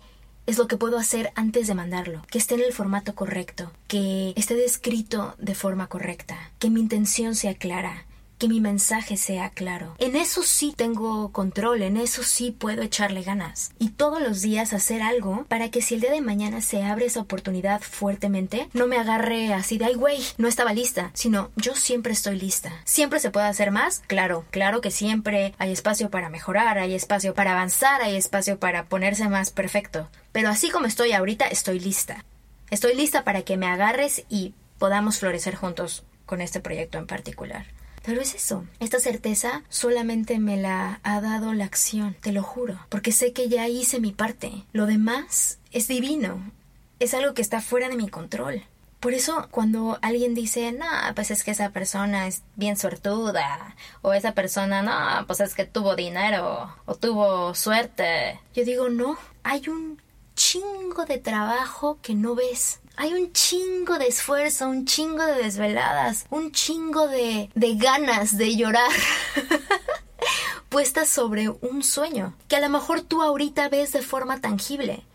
es 0.50 0.58
lo 0.58 0.68
que 0.68 0.78
puedo 0.78 0.98
hacer 0.98 1.32
antes 1.36 1.68
de 1.68 1.76
mandarlo, 1.76 2.24
que 2.32 2.40
esté 2.40 2.56
en 2.56 2.62
el 2.62 2.74
formato 2.74 3.14
correcto, 3.14 3.72
que 3.88 4.34
esté 4.36 4.56
descrito 4.56 5.36
de 5.38 5.54
forma 5.54 5.86
correcta, 5.86 6.52
que 6.58 6.72
mi 6.72 6.80
intención 6.80 7.36
sea 7.36 7.54
clara, 7.54 8.08
que 8.40 8.48
mi 8.48 8.62
mensaje 8.62 9.18
sea 9.18 9.50
claro. 9.50 9.96
En 10.00 10.16
eso 10.16 10.42
sí 10.44 10.74
tengo 10.76 11.32
control, 11.32 11.82
en 11.82 11.98
eso 11.98 12.24
sí 12.24 12.52
puedo 12.52 12.82
echarle 12.82 13.22
ganas. 13.22 13.72
Y 13.78 13.90
todos 13.90 14.22
los 14.22 14.42
días 14.42 14.74
hacer 14.74 15.02
algo 15.02 15.46
para 15.50 15.70
que 15.70 15.82
si 15.82 15.96
el 15.96 16.02
día 16.02 16.12
de 16.12 16.22
mañana 16.22 16.62
se 16.62 16.82
abre 16.82 17.06
esa 17.06 17.20
oportunidad 17.20 17.82
fuertemente, 17.82 18.70
no 18.74 18.88
me 18.88 18.98
agarre 18.98 19.54
así 19.54 19.78
de, 19.78 19.86
ay 19.86 19.96
güey, 19.96 20.22
no 20.38 20.48
estaba 20.48 20.74
lista, 20.74 21.12
sino 21.14 21.52
yo 21.58 21.76
siempre 21.76 22.14
estoy 22.14 22.40
lista. 22.40 22.72
¿Siempre 22.86 23.20
se 23.20 23.30
puede 23.30 23.48
hacer 23.48 23.72
más? 23.72 24.02
Claro, 24.08 24.46
claro 24.52 24.80
que 24.80 24.90
siempre 24.90 25.54
hay 25.58 25.74
espacio 25.74 26.10
para 26.10 26.30
mejorar, 26.30 26.78
hay 26.78 26.96
espacio 26.96 27.34
para 27.34 27.52
avanzar, 27.52 28.02
hay 28.02 28.16
espacio 28.16 28.58
para 28.58 28.86
ponerse 28.86 29.28
más 29.28 29.52
perfecto. 29.52 30.10
Pero 30.32 30.48
así 30.48 30.70
como 30.70 30.86
estoy 30.86 31.12
ahorita, 31.12 31.46
estoy 31.46 31.80
lista. 31.80 32.24
Estoy 32.70 32.96
lista 32.96 33.26
para 33.26 33.42
que 33.42 33.58
me 33.58 33.68
agarres 33.68 34.24
y 34.30 34.54
podamos 34.78 35.20
florecer 35.20 35.56
juntos 35.56 36.06
con 36.26 36.40
este 36.40 36.62
proyecto 36.62 36.98
en 36.98 37.08
particular. 37.08 37.66
Pero 38.04 38.22
es 38.22 38.34
eso, 38.34 38.66
esta 38.80 39.00
certeza 39.00 39.64
solamente 39.70 40.40
me 40.40 40.58
la 40.58 41.00
ha 41.04 41.22
dado 41.22 41.54
la 41.54 41.66
acción, 41.66 42.16
te 42.22 42.32
lo 42.32 42.44
juro, 42.44 42.80
porque 42.90 43.12
sé 43.12 43.34
que 43.34 43.50
ya 43.50 43.68
hice 43.68 44.00
mi 44.00 44.12
parte. 44.12 44.66
Lo 44.72 44.86
demás 44.86 45.60
es 45.72 45.88
divino, 45.88 46.52
es 47.00 47.14
algo 47.14 47.34
que 47.34 47.42
está 47.42 47.62
fuera 47.62 47.90
de 47.90 47.96
mi 47.96 48.10
control. 48.10 48.64
Por 49.00 49.14
eso 49.14 49.48
cuando 49.52 49.98
alguien 50.02 50.34
dice, 50.34 50.74
no, 50.74 50.86
pues 51.16 51.32
es 51.32 51.46
que 51.46 51.52
esa 51.52 51.70
persona 51.70 52.28
es 52.28 52.44
bien 52.56 52.76
suertuda, 52.76 53.76
o 54.02 54.14
esa 54.14 54.34
persona, 54.34 54.82
no, 54.82 55.26
pues 55.26 55.40
es 55.40 55.56
que 55.56 55.66
tuvo 55.66 55.96
dinero, 55.96 56.76
o 56.86 56.96
tuvo 56.96 57.56
suerte, 57.56 58.40
yo 58.54 58.66
digo, 58.66 58.90
no, 58.90 59.18
hay 59.44 59.70
un 59.70 60.02
chingo 60.36 61.06
de 61.06 61.18
trabajo 61.18 62.00
que 62.02 62.14
no 62.14 62.36
ves. 62.36 62.80
Hay 63.02 63.14
un 63.14 63.32
chingo 63.32 63.98
de 63.98 64.08
esfuerzo, 64.08 64.68
un 64.68 64.84
chingo 64.84 65.26
de 65.26 65.42
desveladas, 65.42 66.26
un 66.30 66.52
chingo 66.52 67.08
de, 67.08 67.50
de 67.56 67.76
ganas 67.76 68.38
de 68.38 68.58
llorar. 68.58 68.92
puestas 70.68 71.08
sobre 71.08 71.48
un 71.48 71.82
sueño, 71.82 72.36
que 72.50 72.58
a 72.58 72.60
lo 72.60 72.68
mejor 72.68 73.00
tú 73.00 73.22
ahorita 73.22 73.70
ves 73.70 73.94
de 73.94 74.02
forma 74.02 74.42
tangible, 74.42 75.06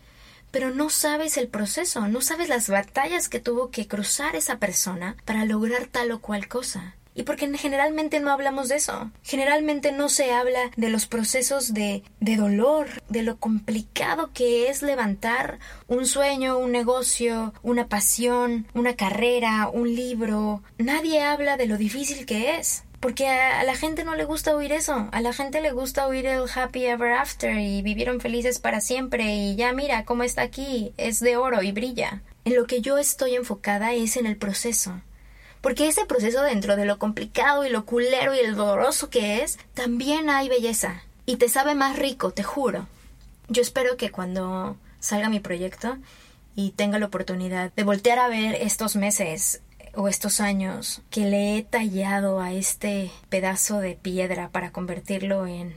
pero 0.49 0.71
no 0.71 0.89
sabes 0.89 1.37
el 1.37 1.47
proceso, 1.47 2.07
no 2.07 2.21
sabes 2.21 2.49
las 2.49 2.69
batallas 2.69 3.29
que 3.29 3.39
tuvo 3.39 3.69
que 3.69 3.87
cruzar 3.87 4.35
esa 4.35 4.57
persona 4.57 5.15
para 5.23 5.45
lograr 5.45 5.85
tal 5.85 6.09
o 6.09 6.21
cual 6.21 6.47
cosa. 6.47 6.95
Y 7.17 7.23
porque 7.23 7.49
generalmente 7.57 8.19
no 8.19 8.29
hablamos 8.29 8.67
de 8.67 8.75
eso. 8.75 9.09
Generalmente 9.23 9.93
no 9.93 10.09
se 10.09 10.33
habla 10.33 10.71
de 10.75 10.89
los 10.89 11.07
procesos 11.07 11.73
de, 11.73 12.03
de 12.19 12.35
dolor, 12.35 12.87
de 13.07 13.23
lo 13.23 13.37
complicado 13.37 14.31
que 14.33 14.67
es 14.67 14.81
levantar 14.81 15.59
un 15.87 16.05
sueño, 16.05 16.57
un 16.57 16.73
negocio, 16.73 17.53
una 17.63 17.87
pasión, 17.87 18.67
una 18.73 18.97
carrera, 18.97 19.69
un 19.69 19.95
libro. 19.95 20.61
Nadie 20.77 21.23
habla 21.23 21.55
de 21.55 21.67
lo 21.67 21.77
difícil 21.77 22.25
que 22.25 22.57
es. 22.57 22.83
Porque 22.99 23.29
a, 23.29 23.63
la 23.63 23.75
gente 23.75 24.03
no 24.03 24.15
le 24.15 24.25
gusta 24.25 24.55
oír 24.55 24.73
eso. 24.73 25.07
A 25.11 25.21
la 25.21 25.31
gente 25.31 25.61
le 25.61 25.71
gusta 25.71 26.07
oír 26.07 26.25
el 26.25 26.49
happy 26.53 26.85
ever 26.85 27.13
after 27.13 27.57
y 27.57 27.81
vivieron 27.81 28.19
felices 28.19 28.59
para 28.59 28.81
siempre 28.81 29.35
y 29.35 29.55
ya 29.55 29.71
mira 29.71 30.03
cómo 30.03 30.23
está 30.23 30.41
aquí, 30.41 30.91
es 30.97 31.21
de 31.21 31.37
oro 31.37 31.61
y 31.61 31.71
brilla. 31.71 32.23
En 32.43 32.55
lo 32.55 32.65
que 32.65 32.81
yo 32.81 32.97
estoy 32.97 33.35
enfocada 33.35 33.93
es 33.93 34.17
en 34.17 34.25
el 34.25 34.37
proceso 34.37 35.01
porque 35.65 35.87
ese 35.87 36.05
proceso 36.05 36.43
dentro 36.43 36.75
de 36.75 36.85
lo 36.85 36.99
complicado 36.99 37.65
y 37.65 37.71
lo 37.71 37.87
culero 37.87 38.35
y 38.35 38.37
el 38.37 38.53
doloroso 38.53 39.09
que 39.09 39.41
es, 39.41 39.57
también 39.73 40.29
hay 40.29 40.47
belleza. 40.47 41.01
Y 41.25 41.37
te 41.37 41.49
sabe 41.49 41.73
más 41.73 41.97
rico, 41.97 42.29
te 42.29 42.43
juro. 42.43 42.85
Yo 43.47 43.63
espero 43.63 43.97
que 43.97 44.11
cuando 44.11 44.77
salga 44.99 45.27
mi 45.27 45.39
proyecto 45.39 45.97
y 46.55 46.69
tenga 46.73 46.99
la 46.99 47.07
oportunidad 47.07 47.73
de 47.73 47.83
voltear 47.83 48.19
a 48.19 48.27
ver 48.27 48.53
estos 48.61 48.95
meses 48.95 49.63
o 49.95 50.07
estos 50.07 50.39
años 50.39 51.01
que 51.09 51.21
le 51.21 51.57
he 51.57 51.63
tallado 51.63 52.41
a 52.41 52.53
este 52.53 53.09
pedazo 53.29 53.79
de 53.79 53.95
piedra 53.95 54.49
para 54.49 54.71
convertirlo 54.71 55.47
en 55.47 55.73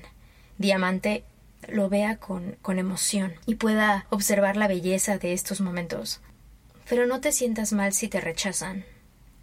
diamante, 0.59 1.25
lo 1.67 1.89
vea 1.89 2.19
con, 2.19 2.59
con 2.61 2.79
emoción 2.79 3.33
y 3.47 3.55
pueda 3.55 4.05
observar 4.11 4.59
la 4.59 4.69
belleza 4.69 5.17
de 5.17 5.33
estos 5.33 5.63
momentos. 5.63 6.21
Pero 6.91 7.07
no 7.07 7.23
te 7.23 7.33
sientas 7.33 7.73
mal 7.73 7.95
si 7.95 8.09
te 8.09 8.21
rechazan. 8.21 8.85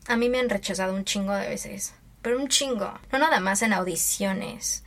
A 0.08 0.18
mí 0.18 0.30
me 0.30 0.40
han 0.40 0.50
rechazado 0.50 0.94
un 0.94 1.06
chingo 1.06 1.34
de 1.34 1.48
veces. 1.48 1.94
Pero 2.22 2.40
un 2.40 2.48
chingo. 2.48 2.92
No 3.12 3.20
nada 3.20 3.40
más 3.40 3.62
en 3.62 3.74
audiciones 3.74 4.84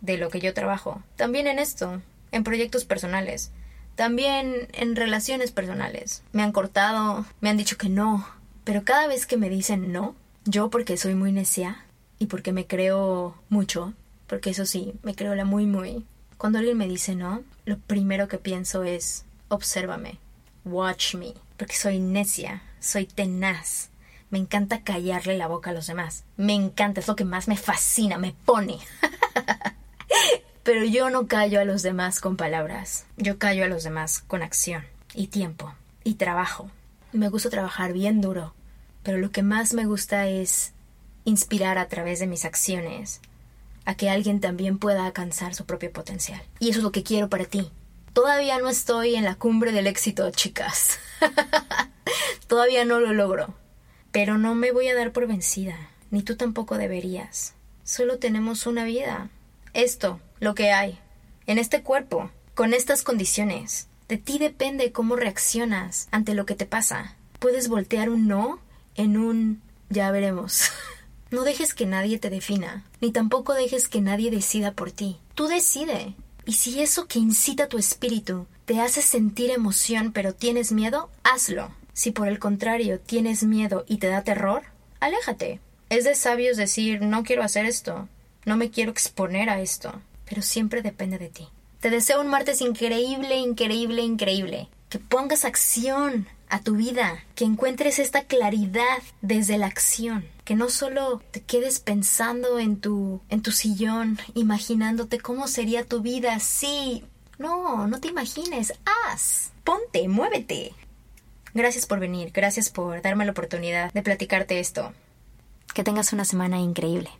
de 0.00 0.18
lo 0.18 0.30
que 0.30 0.40
yo 0.40 0.54
trabajo. 0.54 1.02
También 1.16 1.46
en 1.46 1.58
esto. 1.58 2.02
En 2.32 2.44
proyectos 2.44 2.84
personales. 2.84 3.52
También 3.96 4.68
en 4.72 4.96
relaciones 4.96 5.50
personales. 5.50 6.22
Me 6.32 6.42
han 6.42 6.52
cortado. 6.52 7.26
Me 7.40 7.50
han 7.50 7.56
dicho 7.56 7.76
que 7.76 7.88
no. 7.88 8.26
Pero 8.64 8.84
cada 8.84 9.06
vez 9.06 9.26
que 9.26 9.36
me 9.36 9.48
dicen 9.48 9.92
no, 9.92 10.14
yo 10.44 10.70
porque 10.70 10.96
soy 10.96 11.14
muy 11.14 11.32
necia 11.32 11.84
y 12.18 12.26
porque 12.26 12.52
me 12.52 12.66
creo 12.66 13.34
mucho, 13.48 13.94
porque 14.26 14.50
eso 14.50 14.66
sí, 14.66 14.94
me 15.02 15.14
creo 15.14 15.34
la 15.34 15.44
muy 15.44 15.66
muy. 15.66 16.04
Cuando 16.36 16.58
alguien 16.58 16.76
me 16.76 16.86
dice 16.86 17.14
no, 17.14 17.42
lo 17.64 17.78
primero 17.78 18.28
que 18.28 18.38
pienso 18.38 18.84
es 18.84 19.24
obsérvame, 19.48 20.18
watch 20.64 21.14
me, 21.14 21.34
porque 21.56 21.74
soy 21.74 21.98
necia, 21.98 22.62
soy 22.78 23.06
tenaz, 23.06 23.90
me 24.30 24.38
encanta 24.38 24.82
callarle 24.82 25.36
la 25.36 25.48
boca 25.48 25.70
a 25.70 25.72
los 25.72 25.86
demás. 25.86 26.24
Me 26.36 26.54
encanta, 26.54 27.00
es 27.00 27.08
lo 27.08 27.16
que 27.16 27.24
más 27.24 27.48
me 27.48 27.56
fascina, 27.56 28.16
me 28.16 28.34
pone. 28.44 28.78
Pero 30.62 30.84
yo 30.84 31.10
no 31.10 31.26
callo 31.26 31.60
a 31.60 31.64
los 31.64 31.82
demás 31.82 32.20
con 32.20 32.36
palabras. 32.36 33.06
Yo 33.16 33.38
callo 33.38 33.64
a 33.64 33.68
los 33.68 33.82
demás 33.82 34.20
con 34.20 34.42
acción 34.42 34.84
y 35.14 35.28
tiempo 35.28 35.74
y 36.04 36.14
trabajo. 36.14 36.70
Me 37.12 37.28
gusta 37.28 37.50
trabajar 37.50 37.92
bien 37.92 38.20
duro, 38.20 38.54
pero 39.02 39.18
lo 39.18 39.32
que 39.32 39.42
más 39.42 39.74
me 39.74 39.86
gusta 39.86 40.28
es 40.28 40.72
inspirar 41.24 41.78
a 41.78 41.88
través 41.88 42.20
de 42.20 42.26
mis 42.26 42.44
acciones 42.44 43.20
a 43.84 43.96
que 43.96 44.10
alguien 44.10 44.40
también 44.40 44.78
pueda 44.78 45.06
alcanzar 45.06 45.54
su 45.54 45.64
propio 45.64 45.92
potencial. 45.92 46.40
Y 46.60 46.70
eso 46.70 46.78
es 46.78 46.84
lo 46.84 46.92
que 46.92 47.02
quiero 47.02 47.28
para 47.28 47.46
ti. 47.46 47.70
Todavía 48.12 48.58
no 48.58 48.68
estoy 48.68 49.14
en 49.14 49.24
la 49.24 49.34
cumbre 49.36 49.72
del 49.72 49.86
éxito, 49.86 50.30
chicas. 50.30 50.98
Todavía 52.46 52.84
no 52.84 53.00
lo 53.00 53.12
logro. 53.12 53.54
Pero 54.12 54.38
no 54.38 54.54
me 54.54 54.72
voy 54.72 54.88
a 54.88 54.94
dar 54.94 55.12
por 55.12 55.26
vencida, 55.26 55.76
ni 56.10 56.22
tú 56.22 56.36
tampoco 56.36 56.78
deberías. 56.78 57.54
Solo 57.84 58.18
tenemos 58.18 58.66
una 58.66 58.84
vida. 58.84 59.30
Esto, 59.72 60.20
lo 60.40 60.54
que 60.54 60.72
hay, 60.72 60.98
en 61.46 61.58
este 61.58 61.82
cuerpo, 61.82 62.30
con 62.54 62.74
estas 62.74 63.02
condiciones. 63.02 63.88
De 64.08 64.16
ti 64.18 64.38
depende 64.38 64.92
cómo 64.92 65.16
reaccionas 65.16 66.08
ante 66.10 66.34
lo 66.34 66.44
que 66.46 66.56
te 66.56 66.66
pasa. 66.66 67.16
Puedes 67.38 67.68
voltear 67.68 68.10
un 68.10 68.26
no 68.26 68.58
en 68.96 69.16
un 69.16 69.62
ya 69.88 70.10
veremos. 70.10 70.64
No 71.30 71.44
dejes 71.44 71.74
que 71.74 71.86
nadie 71.86 72.18
te 72.18 72.28
defina, 72.28 72.84
ni 73.00 73.12
tampoco 73.12 73.54
dejes 73.54 73.86
que 73.86 74.00
nadie 74.00 74.32
decida 74.32 74.72
por 74.72 74.90
ti. 74.90 75.20
Tú 75.36 75.46
decide. 75.46 76.16
Y 76.44 76.54
si 76.54 76.82
eso 76.82 77.06
que 77.06 77.20
incita 77.20 77.68
tu 77.68 77.78
espíritu 77.78 78.48
te 78.64 78.80
hace 78.80 79.00
sentir 79.00 79.50
emoción 79.50 80.10
pero 80.12 80.34
tienes 80.34 80.72
miedo, 80.72 81.08
hazlo. 81.22 81.70
Si 81.92 82.10
por 82.10 82.28
el 82.28 82.38
contrario 82.38 83.00
tienes 83.00 83.44
miedo 83.44 83.84
y 83.88 83.98
te 83.98 84.08
da 84.08 84.22
terror, 84.22 84.62
aléjate. 85.00 85.60
Es 85.88 86.04
de 86.04 86.14
sabios 86.14 86.56
decir 86.56 87.02
no 87.02 87.24
quiero 87.24 87.42
hacer 87.42 87.66
esto, 87.66 88.08
no 88.44 88.56
me 88.56 88.70
quiero 88.70 88.90
exponer 88.90 89.50
a 89.50 89.60
esto, 89.60 90.00
pero 90.28 90.42
siempre 90.42 90.82
depende 90.82 91.18
de 91.18 91.28
ti. 91.28 91.48
Te 91.80 91.90
deseo 91.90 92.20
un 92.20 92.28
martes 92.28 92.60
increíble, 92.60 93.36
increíble, 93.36 94.02
increíble. 94.02 94.68
Que 94.88 94.98
pongas 94.98 95.44
acción 95.44 96.28
a 96.48 96.60
tu 96.60 96.76
vida, 96.76 97.24
que 97.34 97.44
encuentres 97.44 97.98
esta 97.98 98.24
claridad 98.24 98.98
desde 99.22 99.56
la 99.56 99.66
acción, 99.66 100.26
que 100.44 100.56
no 100.56 100.68
solo 100.68 101.22
te 101.30 101.40
quedes 101.40 101.78
pensando 101.78 102.58
en 102.58 102.80
tu 102.80 103.20
en 103.28 103.40
tu 103.40 103.52
sillón, 103.52 104.18
imaginándote 104.34 105.20
cómo 105.20 105.46
sería 105.48 105.84
tu 105.84 106.02
vida 106.02 106.38
si 106.40 107.04
no, 107.38 107.86
no 107.86 108.00
te 108.00 108.08
imagines, 108.08 108.74
haz, 108.84 109.52
ponte, 109.64 110.06
muévete. 110.08 110.74
Gracias 111.54 111.86
por 111.86 111.98
venir, 111.98 112.30
gracias 112.32 112.70
por 112.70 113.02
darme 113.02 113.24
la 113.24 113.32
oportunidad 113.32 113.92
de 113.92 114.02
platicarte 114.02 114.60
esto. 114.60 114.92
Que 115.74 115.84
tengas 115.84 116.12
una 116.12 116.24
semana 116.24 116.58
increíble. 116.58 117.10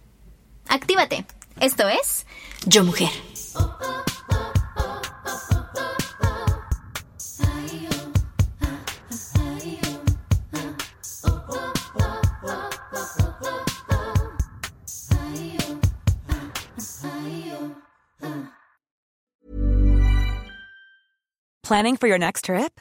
Actívate. 0.68 1.24
Esto 1.60 1.88
es 1.88 2.26
Yo 2.66 2.84
Mujer. 2.84 3.10
Planning 21.62 21.96
for 21.96 22.08
your 22.08 22.18
next 22.18 22.46
trip? 22.46 22.80